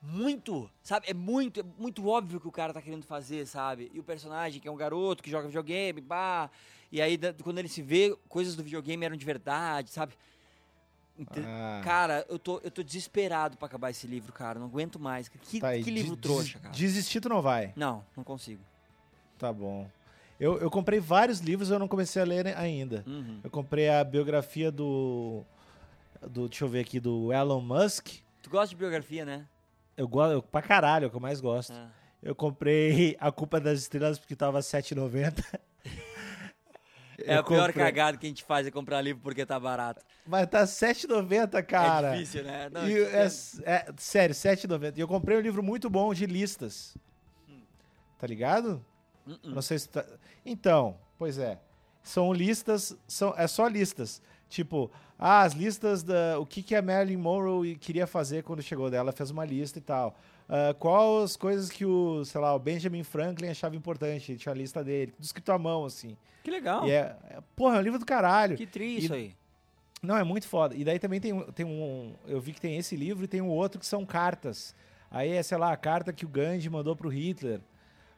[0.00, 1.06] Muito, sabe?
[1.10, 3.90] É muito, é muito óbvio que o cara tá querendo fazer, sabe?
[3.92, 6.48] E o personagem, que é um garoto que joga videogame, pá.
[6.92, 10.14] E aí, quando ele se vê, coisas do videogame eram de verdade, sabe?
[11.44, 11.80] Ah.
[11.84, 14.58] Cara, eu tô, eu tô desesperado pra acabar esse livro, cara.
[14.58, 15.28] Não aguento mais.
[15.28, 16.74] Que, Tá aí, que livro des- trouxa, cara.
[16.74, 17.72] Desistir tu não vai.
[17.76, 18.62] Não, não consigo.
[19.38, 19.88] Tá bom.
[20.38, 23.02] Eu, eu comprei vários livros e eu não comecei a ler ainda.
[23.06, 23.40] Uhum.
[23.42, 25.42] Eu comprei a biografia do.
[26.28, 28.08] do deixa eu ver aqui, do Elon Musk.
[28.42, 29.44] Tu gosta de biografia, né?
[29.96, 31.72] Eu gosto pra caralho, é o que eu mais gosto.
[31.72, 31.88] Ah.
[32.22, 35.32] Eu comprei A Culpa das Estrelas porque tava R$7,90.
[37.24, 40.04] É a pior comprei- cagada que a gente faz é comprar livro porque tá barato.
[40.26, 42.08] Mas tá R$7,90, cara.
[42.08, 42.68] É difícil, né?
[42.70, 43.28] Não, E é, é-
[43.96, 44.96] sério, R$7,90.
[44.96, 46.96] E eu comprei um livro muito bom de listas.
[48.18, 48.84] Tá ligado?
[49.26, 49.38] Hum, hum.
[49.44, 50.04] Eu Não sei se tá...
[50.44, 51.58] Então, pois é.
[52.02, 54.22] São listas, são, é só listas.
[54.48, 56.38] Tipo, ah, as listas da.
[56.40, 59.10] O que, que a Marilyn Monroe queria fazer quando chegou dela?
[59.10, 60.16] Ela fez uma lista e tal.
[60.48, 64.36] Ah, qual as coisas que o, sei lá, o Benjamin Franklin achava importante?
[64.36, 66.16] Tinha a lista dele, tudo escrito à mão, assim.
[66.42, 66.86] Que legal.
[66.86, 68.56] E é, é- porra, é um livro do caralho.
[68.56, 69.34] Que tri E- isso aí.
[70.02, 70.74] Não, é muito foda.
[70.76, 72.14] E daí também tem, um- tem um.
[72.26, 74.74] Eu vi que tem esse livro e tem um outro que são cartas.
[75.10, 77.60] Aí é, sei lá, a carta que o Gandhi mandou pro Hitler.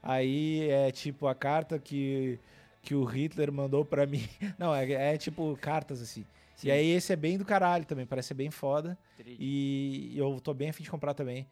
[0.02, 2.38] Aí é tipo a carta que,
[2.82, 4.28] que o Hitler mandou pra mim.
[4.58, 6.24] Não, é, é tipo cartas assim.
[6.54, 6.68] Sim.
[6.68, 8.96] E aí esse é bem do caralho também, parece ser bem foda.
[9.16, 9.36] Tri.
[9.40, 11.46] E eu tô bem afim de comprar também.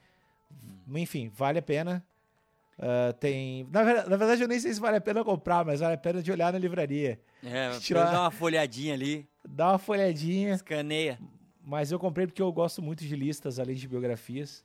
[0.94, 2.05] Enfim, vale a pena.
[2.78, 3.66] Ah, tem.
[3.72, 5.99] Na verdade, na verdade, eu nem sei se vale a pena comprar, mas vale a
[5.99, 7.20] pena de olhar na livraria.
[7.44, 10.55] É, tirar- dá uma folhadinha ali, Dá uma folhadinha.
[10.55, 11.18] escaneia.
[11.62, 14.64] Mas eu comprei porque eu gosto muito de listas, além de biografias.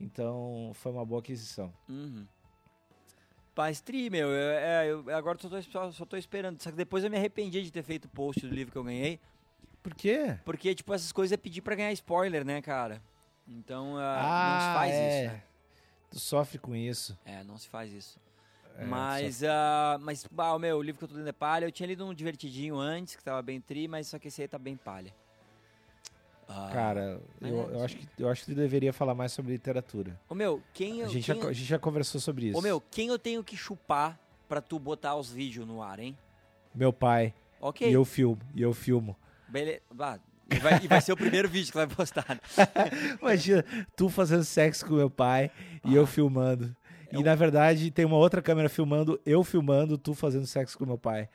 [0.00, 1.72] Então foi uma boa aquisição.
[1.88, 2.26] Uhum.
[3.56, 6.60] Mas tri, meu, eu, é, eu agora só tô, só, só tô esperando.
[6.62, 8.84] Só que depois eu me arrependi de ter feito o post do livro que eu
[8.84, 9.20] ganhei.
[9.82, 10.36] Por quê?
[10.44, 13.02] Porque, tipo, essas coisas é pedir pra ganhar spoiler, né, cara?
[13.46, 15.24] Então, ah, não se faz é.
[15.24, 15.32] isso.
[15.32, 15.42] né?
[16.10, 17.18] Tu sofre com isso.
[17.24, 18.20] É, não se faz isso.
[18.76, 21.64] É, mas, ah, mas, bah, o meu, o livro que eu tô lendo é palha.
[21.64, 24.48] Eu tinha lido um divertidinho antes, que tava bem tri, mas só que esse aí
[24.48, 25.12] tá bem palha.
[26.48, 29.52] Ah, Cara, eu, é, eu acho que, eu acho que tu deveria falar mais sobre
[29.52, 30.20] literatura.
[30.28, 31.06] Ô, meu, quem eu...
[31.06, 32.58] A gente, já, a gente já conversou sobre isso.
[32.58, 34.18] Ô, meu, quem eu tenho que chupar
[34.48, 36.16] pra tu botar os vídeos no ar, hein?
[36.74, 37.32] Meu pai.
[37.60, 37.88] Ok.
[37.88, 38.38] E eu filmo.
[38.54, 39.16] E eu filmo.
[39.48, 39.80] Beleza.
[39.90, 40.18] Bah,
[40.54, 42.24] e, vai, e vai ser o primeiro vídeo que vai postar.
[42.28, 42.38] né?
[43.20, 43.64] Imagina,
[43.96, 45.50] tu fazendo sexo com meu pai
[45.84, 46.74] e eu filmando.
[47.10, 50.76] É E um- na verdade tem uma outra câmera filmando, eu filmando, tu fazendo sexo
[50.78, 51.28] com meu pai.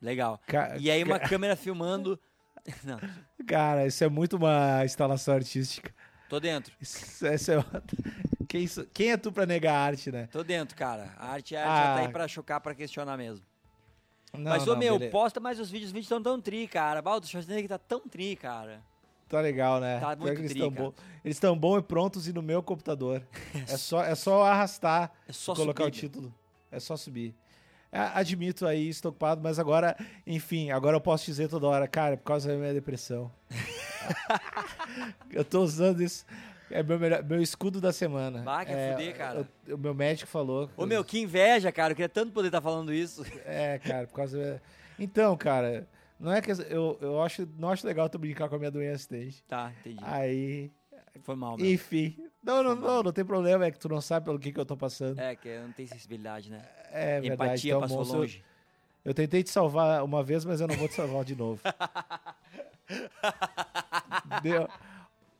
[0.00, 0.40] Legal.
[0.46, 2.18] Ca- E aí uma câmera filmando...
[2.84, 2.98] Não,
[3.46, 5.92] Cara, isso é muito uma instalação artística.
[6.28, 6.72] tô dentro.
[6.80, 7.64] Isso, isso é...
[8.48, 10.28] quem, quem é tu pra negar a arte, né?
[10.32, 11.12] Tô dentro, cara.
[11.16, 11.86] A arte, a arte Ah.
[11.86, 13.44] já tá aí pra chocar, pra questionar mesmo.
[14.32, 15.12] Não, Mas, ô, não, meu, beleza.
[15.12, 15.88] posta mais os vídeos.
[15.88, 17.00] Os vídeos estão tão tri, cara.
[17.00, 18.82] Bah, o do Schwarzenegger tá tão tri, cara.
[19.28, 19.98] Tá legal, né?
[19.98, 20.92] Tá muito que eles tri, estão bom-
[21.24, 23.22] Eles estão bons e prontos e no meu computador.
[23.68, 26.34] é, só, é só arrastar É só e colocar subir, o título.
[26.70, 27.34] É só subir.
[27.90, 29.96] Admito aí, estou ocupado, mas agora,
[30.26, 33.32] enfim, agora eu posso dizer toda hora, cara, é por causa da minha depressão.
[35.32, 36.26] eu tô usando isso.
[36.70, 38.42] É meu, melhor- meu escudo da semana.
[38.42, 39.48] Bah, quer é, fuder, cara.
[39.68, 40.68] O meu médico falou.
[40.76, 41.92] Ô, meu, que inveja, cara.
[41.92, 43.24] Eu queria tanto poder estar falando isso.
[43.44, 44.60] É, cara, por causa.
[44.98, 45.86] Então, cara,
[46.18, 49.14] não é que eu, eu acho, não acho legal tu brincar com a minha doença,
[49.14, 49.42] entende?
[49.48, 50.02] Tá, entendi.
[50.02, 50.70] Aí,
[51.22, 51.66] Foi mal, meu.
[51.66, 52.16] enfim.
[52.42, 54.66] Não, não, não, não tem problema, é que tu não sabe pelo que, que eu
[54.66, 55.18] tô passando.
[55.20, 56.62] É, que não tem sensibilidade, né?
[56.92, 57.50] É, verdade.
[57.50, 58.44] Empatia então, passou moço, eu- longe.
[59.04, 61.60] Eu tentei te salvar uma vez, mas eu não vou te salvar de novo.
[64.42, 64.68] Deu.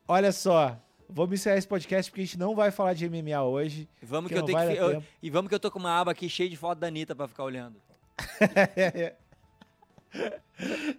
[0.06, 3.88] Olha só, vamos encerrar esse podcast porque a gente não vai falar de MMA hoje.
[4.02, 4.74] Vamos que eu tenho que.
[4.76, 7.14] eu- e vamos que eu tô com uma aba aqui cheia de foto da Anitta
[7.14, 7.76] pra ficar olhando.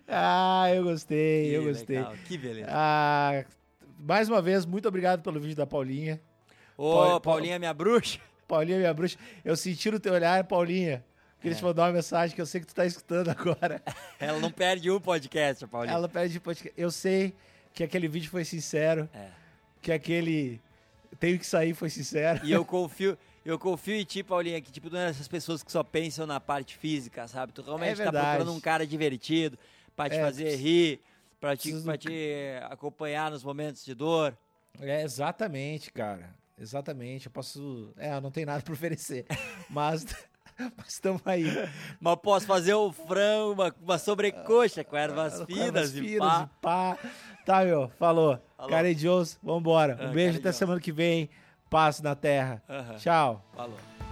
[0.07, 1.97] ah, eu gostei, eu Que gostei.
[1.97, 2.67] legal, Que beleza.
[2.71, 3.43] Ah,
[3.99, 6.21] mais uma vez, muito obrigado pelo vídeo da Paulinha.
[6.77, 8.19] Ô, Paul- Paulinha, minha bruxa.
[8.47, 11.03] Paulinha, minha bruxa, eu senti no teu olhar, Paulinha.
[11.41, 11.57] Queria É.
[11.57, 13.81] te mandar uma mensagem que eu sei que tu tá escutando agora.
[14.19, 15.93] Ela não perde um podcast, Paulinha.
[15.93, 16.73] Ela pede podcast.
[16.79, 17.35] Eu sei
[17.73, 19.27] que aquele vídeo foi sincero, É.
[19.87, 20.59] que aquele
[21.17, 22.41] tenho que sair foi sincero.
[22.45, 25.71] E eu confio, eu confio em ti, Paulinha, que tipo, não é essas pessoas que
[25.71, 27.53] só pensam na parte física, sabe?
[27.53, 28.27] Tu realmente tá É verdade.
[28.27, 29.57] procurando um cara divertido
[29.95, 30.99] pra te É, fazer rir,
[31.39, 34.37] pra te, pra te acompanhar nos momentos de dor.
[34.81, 36.35] É, exatamente, cara.
[36.59, 37.27] Exatamente.
[37.27, 37.93] Eu posso.
[37.95, 39.25] É, eu não tenho nada pra oferecer.
[39.69, 40.05] Mas.
[40.77, 41.45] Mas estamos aí.
[41.99, 46.49] Mas posso fazer um frango, uma, uma sobrecoxa com ervas Com finas ervas e pá.
[46.51, 46.97] e pá.
[47.45, 47.89] Tá, meu.
[47.99, 48.39] Falou.
[48.55, 48.71] Falou.
[48.71, 49.07] Cara de
[49.41, 49.97] vambora.
[50.01, 51.29] Um Ah, beijo até semana que vem.
[51.69, 52.61] Paz na terra.
[52.97, 53.45] Tchau.
[53.55, 54.06] Falou.